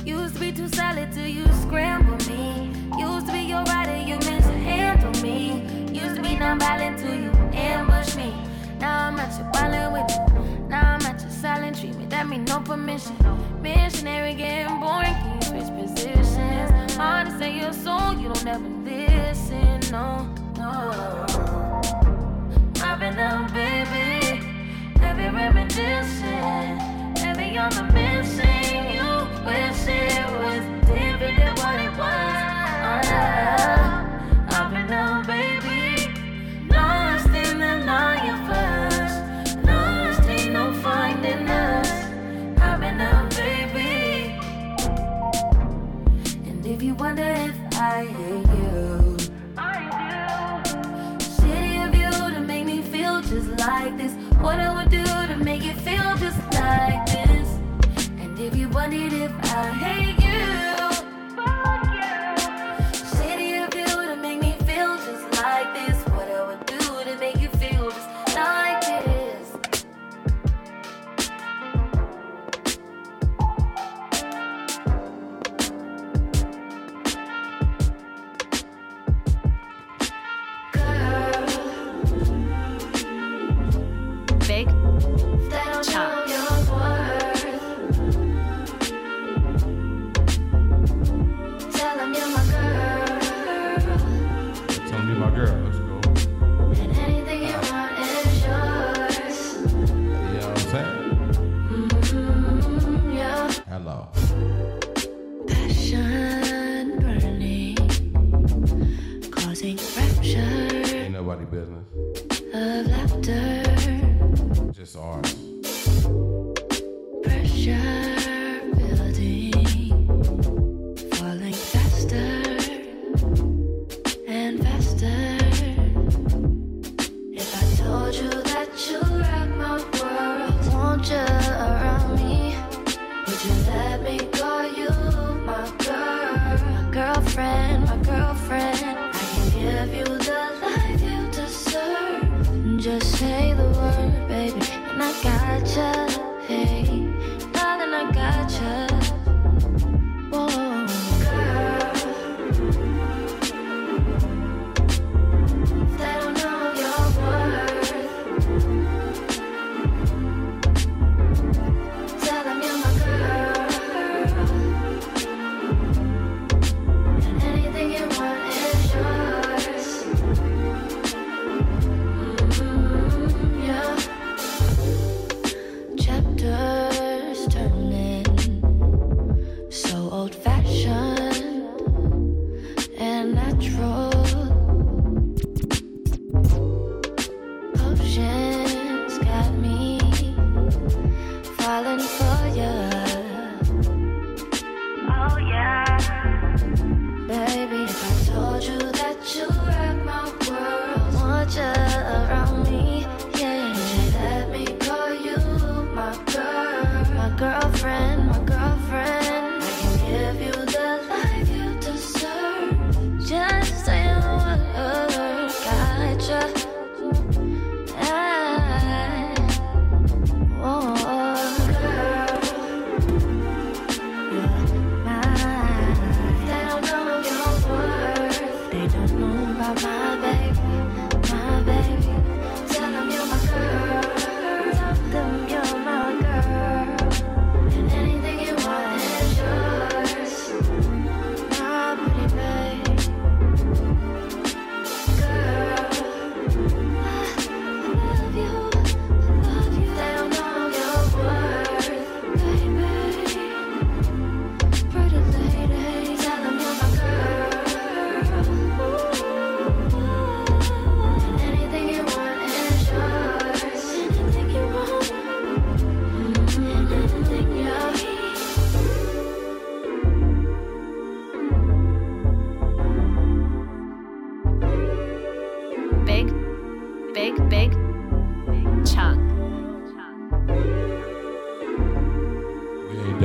Used 0.06 0.36
to 0.36 0.39
be 0.39 0.51
too 0.51 0.70
solid 0.70 1.12
till 1.12 1.28
you 1.28 1.45
scramble 1.64 2.18
me. 2.28 2.72
Used 2.97 3.28
to 3.28 3.34
be 3.34 3.39
your 3.39 3.64
rider, 3.64 3.97
you 3.97 4.18
meant 4.20 4.43
to 4.43 4.58
handle 4.70 5.22
me. 5.22 5.64
Used 5.91 6.16
to 6.16 6.22
be 6.22 6.36
non-violent 6.36 6.99
till 6.99 7.16
you 7.16 7.32
ambush 7.53 8.16
me. 8.16 8.34
Now 8.80 9.08
I'm 9.08 9.20
at 9.20 9.38
your 9.38 9.49
violent 9.51 9.93
with 9.93 10.10
you. 10.12 10.68
Now 10.68 10.93
I'm 10.93 11.01
at 11.01 11.22
your 11.22 11.32
silent 11.32 11.80
treatment. 11.80 12.10
That 12.10 12.28
mean 12.28 12.45
no 12.45 12.60
permission. 12.60 13.16
Missionary 13.62 14.36
getting 14.36 14.80
boring, 14.80 15.14
can 15.14 15.56
you 15.56 15.88
positions? 15.88 16.95
Hard 16.95 17.28
to 17.28 17.38
say 17.39 17.58
your 17.60 17.74
soul, 17.74 18.14
you 18.14 18.30
don't 18.30 18.47
ever 18.47 18.70
listen. 18.84 19.80
No, 19.91 20.30
no. 20.58 21.26
I've 22.82 22.99
been 22.99 23.16
down, 23.16 23.51
baby. 23.53 24.24
Missing. 27.93 28.86
You 28.95 29.11
it 29.88 30.28
was 30.39 30.63
different 30.86 31.38
than 31.38 31.55
what 31.55 31.80
it 31.80 31.91
was. 31.97 33.07
I've 34.51 34.70
been 34.72 34.88
baby. 35.26 36.07
Lost 36.70 37.28
in 37.28 37.59
the 37.59 37.74
universe. 38.26 39.16
Lost, 39.66 40.30
ain't 40.30 40.51
no 40.53 40.74
finding 40.82 41.49
us. 41.49 41.89
I've 42.59 42.80
been 42.82 42.97
baby. 43.30 44.36
And 46.49 46.66
if 46.66 46.82
you 46.82 46.95
wonder 46.95 47.24
if 47.24 47.55
I 47.74 48.05
hate 48.05 48.47
you, 48.57 49.18
shitty 51.20 51.88
of 51.88 51.95
you 51.95 52.11
to 52.36 52.41
make 52.41 52.66
me 52.66 52.82
feel 52.82 53.22
just 53.22 53.49
like 53.59 53.97
this. 53.97 54.13
What 54.41 54.59
I 54.59 54.74
would 54.76 54.89
do 54.89 55.05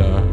We 0.00 0.29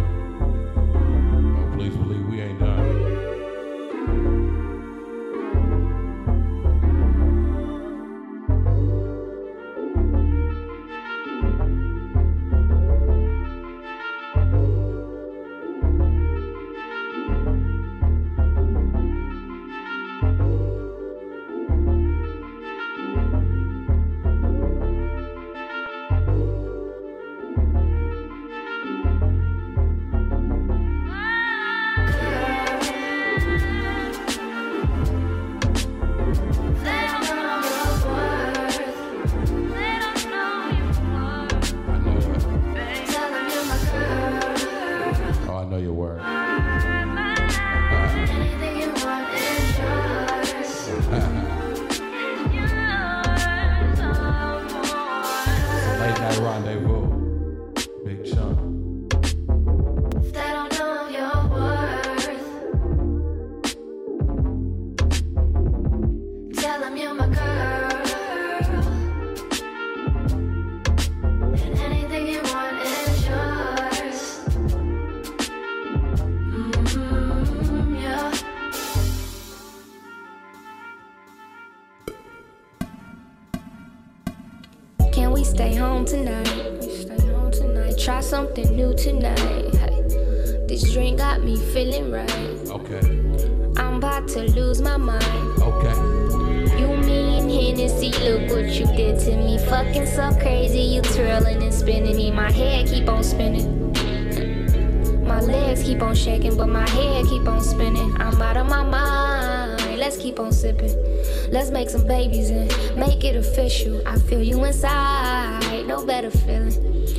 some 111.90 112.06
babies 112.08 112.50
and 112.50 112.70
make 112.98 113.24
it 113.24 113.36
official. 113.36 114.02
I 114.08 114.18
feel 114.20 114.42
you 114.42 114.64
inside, 114.64 115.86
no 115.88 116.06
better 116.06 116.30
feeling. 116.30 116.74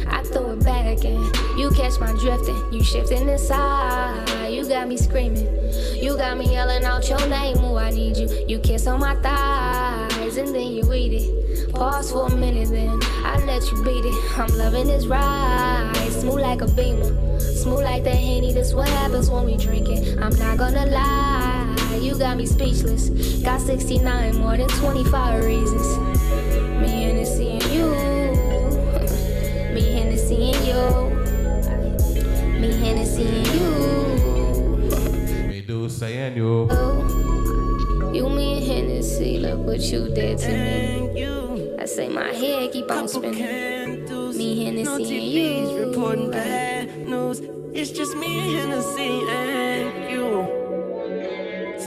I 0.09 0.23
throw 0.23 0.53
it 0.53 0.65
back 0.65 1.05
and 1.05 1.25
you 1.59 1.71
catch 1.71 1.99
my 2.01 2.13
drifting. 2.13 2.73
You 2.73 2.83
shifting 2.83 3.29
inside, 3.29 4.49
you 4.51 4.67
got 4.69 4.89
me 4.89 4.97
screaming. 4.97 5.47
You 5.97 6.17
got 6.17 6.39
me 6.39 6.53
yelling 6.53 6.85
out 6.85 7.09
your 7.09 7.27
name, 7.29 7.59
oh 7.59 7.77
I 7.77 7.91
need 7.91 8.17
you. 8.17 8.29
You 8.47 8.59
kiss 8.59 8.87
on 8.87 9.01
my 9.01 9.15
thighs 9.17 10.37
and 10.37 10.55
then 10.55 10.73
you 10.73 10.93
eat 10.93 11.13
it. 11.13 11.75
Pause 11.75 12.13
for 12.13 12.27
a 12.27 12.37
minute, 12.37 12.71
then 12.71 12.99
I 13.25 13.43
let 13.45 13.63
you 13.71 13.83
beat 13.85 14.05
it. 14.05 14.39
I'm 14.39 14.49
loving 14.57 14.87
this 14.87 15.07
ride, 15.07 15.93
smooth 16.11 16.41
like 16.41 16.61
a 16.63 16.69
beamer, 16.69 17.41
smooth 17.41 17.85
like 17.85 18.05
that 18.05 18.15
henny. 18.15 18.53
This 18.53 18.73
what 18.73 18.89
happens 18.89 19.31
when 19.31 19.45
we 19.45 19.57
drink 19.57 19.89
it. 19.89 20.19
I'm 20.19 20.35
not 20.39 20.57
gonna 20.59 20.87
lie, 20.87 21.28
you 22.03 22.19
got 22.19 22.37
me 22.37 22.47
speechless. 22.47 23.09
Got 23.43 23.61
69 23.61 24.37
more 24.37 24.57
than 24.57 24.69
25 24.69 25.45
reasons. 25.45 25.99
Me 26.81 27.05
and 27.05 27.19
Hennessy 27.19 27.49
and 27.51 27.65
you, 27.65 27.91
me 29.75 29.81
and 29.89 29.99
Hennessy 29.99 30.53
and 30.53 30.67
you, 30.67 30.83
me 32.61 32.71
and 32.71 32.85
Hennessy 32.85 33.27
and 33.27 33.47
you. 33.49 33.71
Me 35.49 35.61
do 35.61 35.89
say 35.89 36.17
annual. 36.19 36.69
You 38.15 38.29
mean 38.29 38.63
Hennessy, 38.65 39.39
look 39.39 39.59
what 39.67 39.81
you 39.81 40.09
did 40.15 40.39
to 40.39 40.49
me. 40.49 41.77
I 41.79 41.85
say 41.85 42.09
my 42.09 42.33
head 42.33 42.73
keep 42.73 42.91
on 42.91 43.09
spinning. 43.09 44.05
Me 44.37 44.65
Hennessy 44.65 45.19
and 45.19 45.71
you. 45.71 45.87
reporting 45.87 46.31
bad 46.31 47.09
news. 47.09 47.41
It's 47.73 47.91
just 47.91 48.17
me 48.17 48.39
and 48.39 48.71
Hennessy 48.71 49.21
and 49.29 49.73
you. 49.73 49.78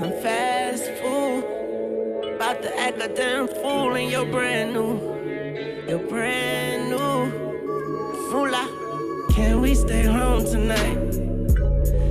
Some 0.01 0.13
fast 0.13 0.85
food. 0.99 1.43
About 2.35 2.63
to 2.63 2.75
act 2.79 2.99
a 2.99 3.07
damn 3.07 3.47
fool 3.47 3.93
and 3.93 4.09
you're 4.09 4.25
brand 4.25 4.73
new. 4.73 4.97
You're 5.87 5.99
brand 5.99 6.89
new. 6.89 7.29
Fula. 8.31 8.65
Can 9.31 9.61
we 9.61 9.75
stay 9.75 10.01
home 10.01 10.43
tonight? 10.43 10.97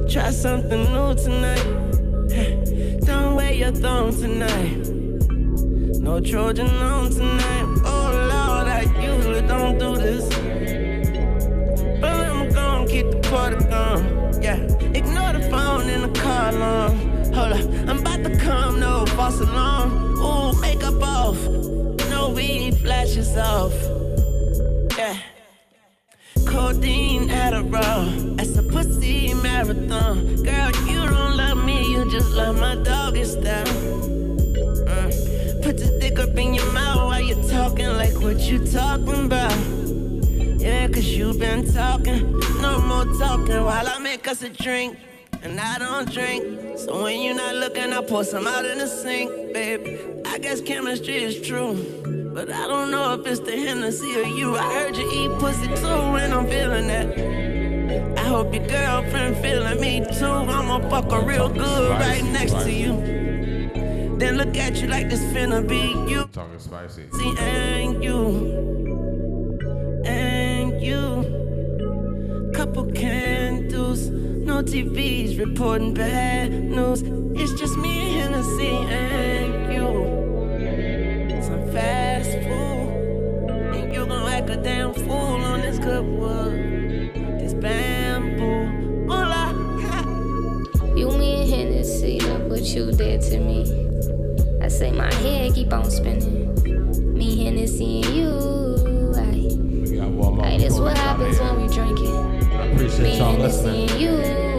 Try 0.08 0.30
something 0.30 0.84
new 0.84 1.16
tonight. 1.16 3.00
Don't 3.06 3.34
wear 3.34 3.52
your 3.54 3.72
thong 3.72 4.14
tonight. 4.14 4.86
No 5.98 6.20
Trojan 6.20 6.68
on 6.68 7.10
tonight. 7.10 7.82
Oh 7.84 8.10
Lord, 8.30 8.68
I 8.68 8.82
usually 9.02 9.42
don't 9.48 9.78
do 9.78 9.96
this. 9.96 10.28
But 12.00 12.14
I'm 12.14 12.52
gonna 12.52 12.86
keep 12.86 13.10
the 13.10 13.18
party 13.28 13.56
going. 13.64 14.40
Yeah. 14.40 14.62
Ignore 14.94 15.32
the 15.32 15.48
phone 15.50 15.88
in 15.88 16.02
the 16.02 16.20
car 16.20 16.50
alarm. 16.50 17.09
Hold 17.34 17.52
up, 17.52 17.88
I'm 17.88 18.00
about 18.00 18.24
to 18.24 18.36
come, 18.38 18.80
no 18.80 19.06
false 19.06 19.40
alarm. 19.40 20.18
Ooh, 20.18 20.60
makeup 20.60 21.00
off. 21.02 21.38
No 22.10 22.30
weed 22.30 22.76
flashes 22.78 23.36
off. 23.36 23.72
Yeah. 24.98 25.16
Codeine 26.44 27.28
Adderall. 27.28 28.36
That's 28.36 28.56
a 28.56 28.62
pussy 28.64 29.32
marathon. 29.34 30.42
Girl, 30.42 30.70
you 30.88 31.06
don't 31.06 31.36
love 31.36 31.64
me, 31.64 31.92
you 31.92 32.10
just 32.10 32.30
love 32.32 32.58
my 32.58 32.74
doggy 32.74 33.24
style. 33.24 33.64
Mm. 34.90 35.62
Put 35.62 35.78
the 35.78 35.98
dick 36.00 36.18
up 36.18 36.36
in 36.36 36.54
your 36.54 36.72
mouth 36.72 37.04
while 37.06 37.20
you're 37.20 37.48
talking 37.48 37.88
like 37.88 38.20
what 38.20 38.40
you 38.40 38.58
talking 38.66 39.26
about. 39.26 39.56
Yeah, 40.60 40.88
cause 40.88 41.06
you 41.06 41.32
been 41.34 41.72
talking, 41.72 42.38
no 42.60 42.80
more 42.80 43.06
talking 43.18 43.64
while 43.64 43.86
I 43.86 43.98
make 43.98 44.26
us 44.26 44.42
a 44.42 44.48
drink. 44.48 44.98
And 45.42 45.58
I 45.58 45.78
don't 45.78 46.12
drink. 46.12 46.78
So 46.78 47.02
when 47.02 47.22
you're 47.22 47.34
not 47.34 47.54
looking, 47.54 47.92
I 47.92 48.02
pour 48.02 48.24
some 48.24 48.46
out 48.46 48.64
in 48.64 48.78
the 48.78 48.86
sink, 48.86 49.30
babe. 49.54 50.22
I 50.26 50.38
guess 50.38 50.60
chemistry 50.60 51.22
is 51.22 51.40
true. 51.40 51.74
But 52.34 52.50
I 52.50 52.66
don't 52.68 52.90
know 52.90 53.14
if 53.14 53.26
it's 53.26 53.40
the 53.40 53.52
Hennessy 53.52 54.16
or 54.16 54.24
you. 54.24 54.56
I 54.56 54.72
heard 54.74 54.96
you 54.96 55.10
eat 55.10 55.38
pussy 55.40 55.66
too, 55.66 55.86
and 55.86 56.32
I'm 56.32 56.46
feeling 56.46 56.86
that. 56.86 58.18
I 58.18 58.22
hope 58.22 58.54
your 58.54 58.66
girlfriend 58.68 59.36
feeling 59.38 59.80
me 59.80 60.04
too. 60.18 60.26
I'ma 60.26 60.88
fuck 60.88 61.10
her 61.10 61.22
real 61.22 61.48
good 61.48 61.90
right 61.90 62.22
next 62.24 62.52
to 62.52 62.70
you. 62.70 64.16
Then 64.16 64.36
look 64.36 64.56
at 64.56 64.80
you 64.80 64.86
like 64.86 65.08
this 65.08 65.22
finna 65.32 65.66
be 65.66 65.94
you. 66.10 66.28
Talking 66.32 66.58
spicy. 66.58 67.08
See, 67.12 67.34
and 67.38 68.04
you, 68.04 70.02
and 70.04 70.80
you, 70.80 72.52
couple 72.54 72.84
candles, 73.90 74.10
no 74.46 74.62
TVs 74.62 75.38
reporting 75.38 75.94
bad 75.94 76.52
news. 76.52 77.02
It's 77.34 77.58
just 77.58 77.76
me 77.76 78.20
and 78.20 78.34
Hennessy 78.34 78.68
and 78.68 79.72
you. 79.72 81.42
Some 81.42 81.70
fast 81.72 82.30
food, 82.30 83.50
and 83.74 83.92
you 83.92 84.06
gon' 84.06 84.28
act 84.28 84.50
a 84.50 84.56
damn 84.56 84.94
fool 84.94 85.42
on 85.42 85.60
this 85.60 85.78
good 85.78 86.04
wood, 86.04 87.14
this 87.40 87.54
bamboo. 87.54 89.06
Moolah, 89.06 89.54
You 90.96 91.10
mean 91.10 91.48
Hennessy, 91.48 92.20
look 92.20 92.50
what 92.50 92.62
you 92.62 92.92
did 92.92 93.22
to 93.22 93.38
me. 93.38 93.60
I 94.62 94.68
say 94.68 94.92
my 94.92 95.12
head 95.14 95.54
keep 95.54 95.72
on 95.72 95.90
spinning. 95.90 96.54
Me 97.14 97.44
Hennessy 97.44 98.02
and 98.02 98.14
you. 98.14 98.30
Aye. 99.16 99.50
Hey, 100.42 100.58
this 100.58 100.78
what 100.78 100.96
happens 100.96 101.38
when 101.40 101.62
we 101.62 101.74
drink 101.74 101.98
it. 102.00 102.08
I 102.08 102.29
appreciate 102.80 103.18
y'all 103.18 103.36
listening. 103.36 104.49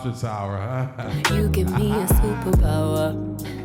Shrimp 0.00 0.04
and 0.04 0.08
lobster 0.22 0.26
tower, 0.26 0.56
huh? 0.58 0.86
You 1.34 1.48
give 1.48 1.70
me 1.78 1.90
a 1.92 2.06
superpower. 2.06 3.14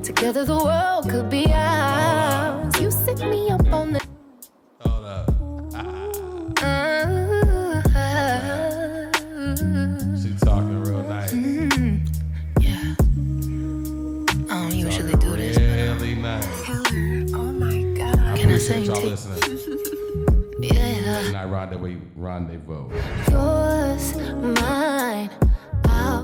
Together 0.04 0.46
the 0.46 0.58
world 0.58 1.10
could 1.10 1.30
be 1.30 1.46
ours. 1.54 2.80
You 2.80 2.92
sit 2.92 3.20
me 3.20 3.50
up 3.50 3.66
on 3.72 3.94
the. 3.94 4.02
Hold 4.80 5.06
up. 5.06 5.30
She 10.22 10.30
talking 10.46 10.82
real 10.84 11.04
nice. 11.04 11.34
Mm-hmm. 11.34 12.06
I 14.50 14.52
don't 14.62 14.76
usually 14.76 15.16
do 15.16 15.36
this. 15.36 15.58
Really 15.58 16.16
nice. 16.16 16.46
Oh 17.34 17.52
my 17.52 17.82
god. 17.98 18.38
Can 18.38 18.52
I 18.52 18.58
sing 18.58 18.86
Y'all 18.86 19.02
listening? 19.02 19.80
Yeah. 20.60 21.32
Night 21.32 21.46
rendezvous. 21.46 22.00
Rendezvous. 22.16 22.90
Yours, 23.30 24.16
mine. 24.62 25.30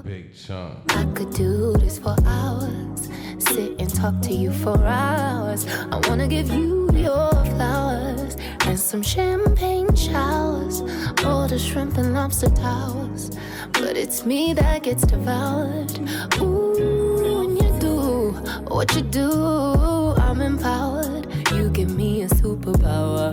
Big 0.09 0.33
chunk. 0.33 0.91
I 0.95 1.05
could 1.13 1.31
do 1.35 1.73
this 1.73 1.99
for 1.99 2.15
hours. 2.25 3.09
Sit 3.37 3.79
and 3.79 3.93
talk 3.93 4.19
to 4.23 4.33
you 4.33 4.51
for 4.51 4.75
hours. 4.83 5.67
I 5.67 6.01
wanna 6.07 6.27
give 6.27 6.49
you 6.49 6.89
your 6.93 7.29
flowers 7.53 8.35
and 8.61 8.79
some 8.79 9.03
champagne 9.03 9.93
showers. 9.95 10.81
All 11.23 11.47
the 11.47 11.59
shrimp 11.59 11.95
and 11.99 12.15
lobster 12.15 12.49
towers. 12.49 13.29
But 13.73 13.95
it's 13.97 14.25
me 14.25 14.53
that 14.53 14.81
gets 14.81 15.03
devoured. 15.05 15.99
Ooh, 16.41 17.43
when 17.43 17.49
you 17.57 17.79
do 17.79 18.31
what 18.67 18.95
you 18.95 19.03
do, 19.03 19.29
I'm 20.17 20.41
empowered. 20.41 21.27
You 21.51 21.69
give 21.69 21.95
me 21.95 22.23
a 22.23 22.29
superpower. 22.29 23.29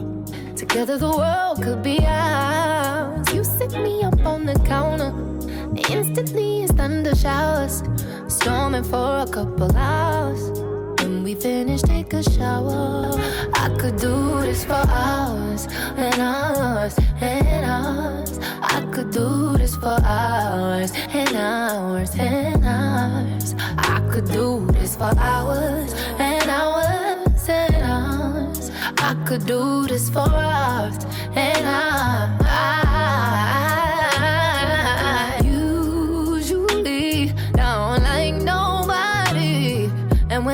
Together 0.54 0.98
the 0.98 1.08
world 1.08 1.62
could 1.62 1.82
be 1.82 2.00
ours. 2.06 3.32
You 3.32 3.44
sit 3.44 3.72
me 3.72 4.02
up 4.02 4.20
on 4.26 4.44
the 4.44 4.58
counter. 4.66 5.35
Instantly 5.78 6.64
it's 6.64 6.72
thunder 6.72 7.14
showers. 7.14 7.82
Storming 8.28 8.84
for 8.84 9.18
a 9.18 9.26
couple 9.26 9.74
hours. 9.76 10.60
When 11.00 11.22
we 11.22 11.34
finish, 11.34 11.82
take 11.82 12.12
a 12.12 12.22
shower. 12.22 13.10
I 13.54 13.68
could 13.78 13.96
do 13.96 14.40
this 14.40 14.64
for 14.64 14.82
hours 14.88 15.66
and 15.96 16.20
hours 16.20 16.98
and 17.20 17.64
hours. 17.64 18.38
I 18.62 18.80
could 18.92 19.10
do 19.10 19.56
this 19.56 19.76
for 19.76 19.98
hours 20.02 20.92
and 21.12 21.36
hours 21.36 22.10
and 22.18 22.64
hours. 22.64 23.54
I 23.78 24.00
could 24.10 24.30
do 24.32 24.66
this 24.72 24.96
for 24.96 25.12
hours 25.18 25.92
and 26.18 26.48
hours 26.48 27.48
and 27.48 27.76
hours. 27.76 28.70
I 28.98 29.14
could 29.26 29.46
do 29.46 29.86
this 29.86 30.10
for 30.10 30.20
hours 30.20 30.98
and 31.34 31.64
hours. 31.64 33.65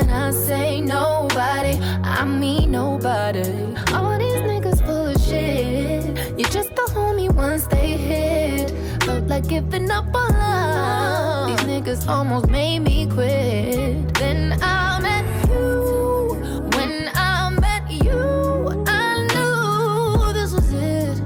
When 0.03 0.13
I 0.13 0.31
say 0.31 0.81
nobody, 0.81 1.77
I 2.03 2.25
mean 2.25 2.71
nobody. 2.71 3.47
All 3.93 4.17
these 4.17 4.41
niggas 4.49 4.85
full 4.85 5.07
of 5.07 5.21
shit. 5.21 6.03
You're 6.37 6.49
just 6.49 6.71
a 6.71 6.85
homie 6.93 7.33
once 7.33 7.67
they 7.67 7.91
hit. 7.97 8.71
Felt 9.03 9.27
like 9.27 9.47
giving 9.47 9.89
up 9.91 10.13
on 10.13 10.31
love. 10.33 11.47
These 11.49 11.67
niggas 11.67 12.07
almost 12.07 12.49
made 12.49 12.79
me 12.79 13.07
quit. 13.07 14.13
Then 14.15 14.57
I 14.61 14.99
met 14.99 15.25
you. 15.49 16.37
When 16.75 17.09
I 17.13 17.49
met 17.49 17.89
you, 17.89 18.83
I 18.87 19.27
knew 19.31 20.33
this 20.33 20.53
was 20.53 20.73
it. 20.73 21.21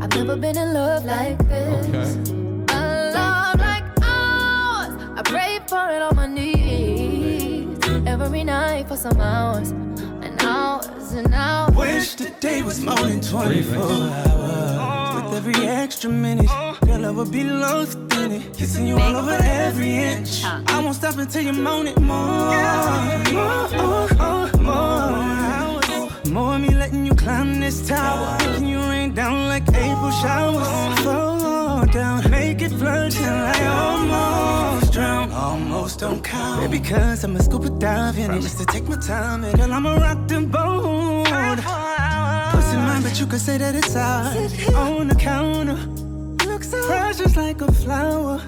I've 0.00 0.14
never 0.14 0.36
been 0.36 0.56
in 0.56 0.74
love 0.74 1.04
like 1.04 1.38
this. 1.48 2.27
A 2.27 2.27
Every 8.38 8.52
night 8.52 8.86
for 8.86 8.96
some 8.96 9.20
hours. 9.20 9.70
And 10.22 10.40
hours 10.42 11.10
and 11.10 11.34
hours. 11.34 11.74
Wish 11.74 12.14
the 12.14 12.30
day 12.38 12.62
was 12.62 12.80
more 12.80 12.94
than 12.94 13.20
24 13.20 13.82
hours. 13.82 15.24
With 15.24 15.34
every 15.38 15.66
extra 15.66 16.08
minute, 16.08 16.46
girl, 16.86 17.04
I 17.04 17.10
would 17.10 17.32
be 17.32 17.42
lost 17.42 17.98
in 18.12 18.30
it. 18.30 18.56
Kissing 18.56 18.86
you 18.86 18.96
all 18.96 19.16
over 19.16 19.36
every 19.42 19.92
inch. 19.92 20.44
I 20.44 20.80
won't 20.80 20.94
stop 20.94 21.18
until 21.18 21.42
you 21.42 21.52
moan 21.52 21.88
it 21.88 22.00
more. 22.00 22.54
More, 23.32 23.68
more, 23.70 24.08
more. 24.14 24.47
Don't 35.98 36.22
count. 36.22 36.60
Baby, 36.60 36.78
cause 36.78 37.24
I'm 37.24 37.36
a 37.36 37.42
scuba 37.42 37.70
dive 37.70 38.18
in 38.18 38.30
it 38.30 38.40
just 38.40 38.58
to 38.58 38.66
take 38.66 38.88
my 38.88 38.96
time. 38.96 39.44
And 39.44 39.58
girl, 39.58 39.72
I'm 39.72 39.84
a 39.84 39.96
rock 39.96 40.28
the 40.28 40.40
boat. 40.40 41.26
Pussy 42.52 42.76
mine, 42.76 43.02
but 43.02 43.18
you 43.18 43.26
could 43.26 43.40
say 43.40 43.58
that 43.58 43.74
it's 43.74 43.96
ours. 43.96 44.74
On 44.74 45.08
the 45.08 45.14
counter, 45.16 45.78
looks 46.46 46.68
precious 46.86 47.36
like 47.36 47.60
a 47.60 47.72
flower. 47.72 48.40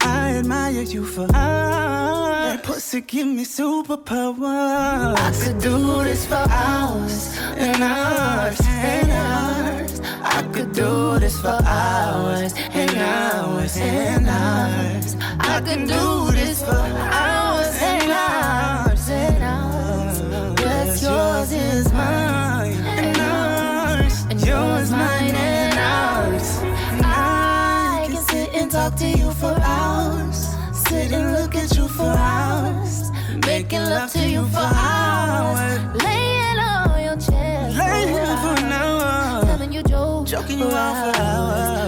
I 0.00 0.36
admire 0.36 0.82
you 0.82 1.04
for 1.04 1.26
hours. 1.34 2.52
That 2.52 2.62
pussy 2.62 3.00
give 3.00 3.26
me 3.26 3.44
superpower. 3.44 5.16
I 5.18 5.32
could 5.42 5.58
do 5.60 6.04
this 6.04 6.24
for 6.26 6.44
hours 6.48 7.36
and 7.56 7.82
hours 7.82 8.60
and 8.66 9.10
hours. 9.10 10.00
I 10.22 10.42
could 10.52 10.72
do 10.72 11.18
this 11.18 11.40
for 11.40 11.58
hours 11.64 12.54
and 12.72 12.96
hours 12.96 13.76
and 13.76 14.28
hours. 14.28 15.16
I 15.40 15.60
could 15.60 15.88
do 15.88 16.26
this 16.26 16.31
for 16.64 16.74
hours 16.74 17.76
and 17.82 18.10
hours 18.10 19.08
and 19.10 19.42
hours. 19.42 20.20
What's 20.62 21.02
yours 21.02 21.52
is 21.52 21.92
mine 21.92 22.76
and 22.98 23.16
ours. 23.18 24.26
And 24.30 24.40
yours 24.46 24.90
mine 24.90 25.34
and 25.34 25.78
ours. 25.78 26.60
I 27.02 28.08
can 28.10 28.22
sit 28.24 28.54
and 28.54 28.70
talk 28.70 28.94
to 28.96 29.08
you 29.08 29.30
for 29.32 29.54
hours. 29.60 30.38
Sit 30.72 31.12
and 31.12 31.32
look 31.32 31.54
at 31.54 31.76
you 31.76 31.88
for 31.88 32.12
hours. 32.30 33.10
Making 33.46 33.80
love 33.80 34.12
to 34.12 34.28
you 34.28 34.46
for 34.46 34.68
hours. 34.86 35.80
Laying 36.04 36.58
on 36.58 37.02
your 37.02 37.16
chest. 37.16 37.76
Laying 37.76 38.36
for 38.42 38.54
an 38.64 38.72
hour. 38.72 39.44
Telling 39.44 39.72
you 39.72 39.82
jokes. 39.82 40.30
Joking 40.30 40.58
you 40.60 40.66
out 40.66 41.14
for 41.14 41.20
hours. 41.20 41.81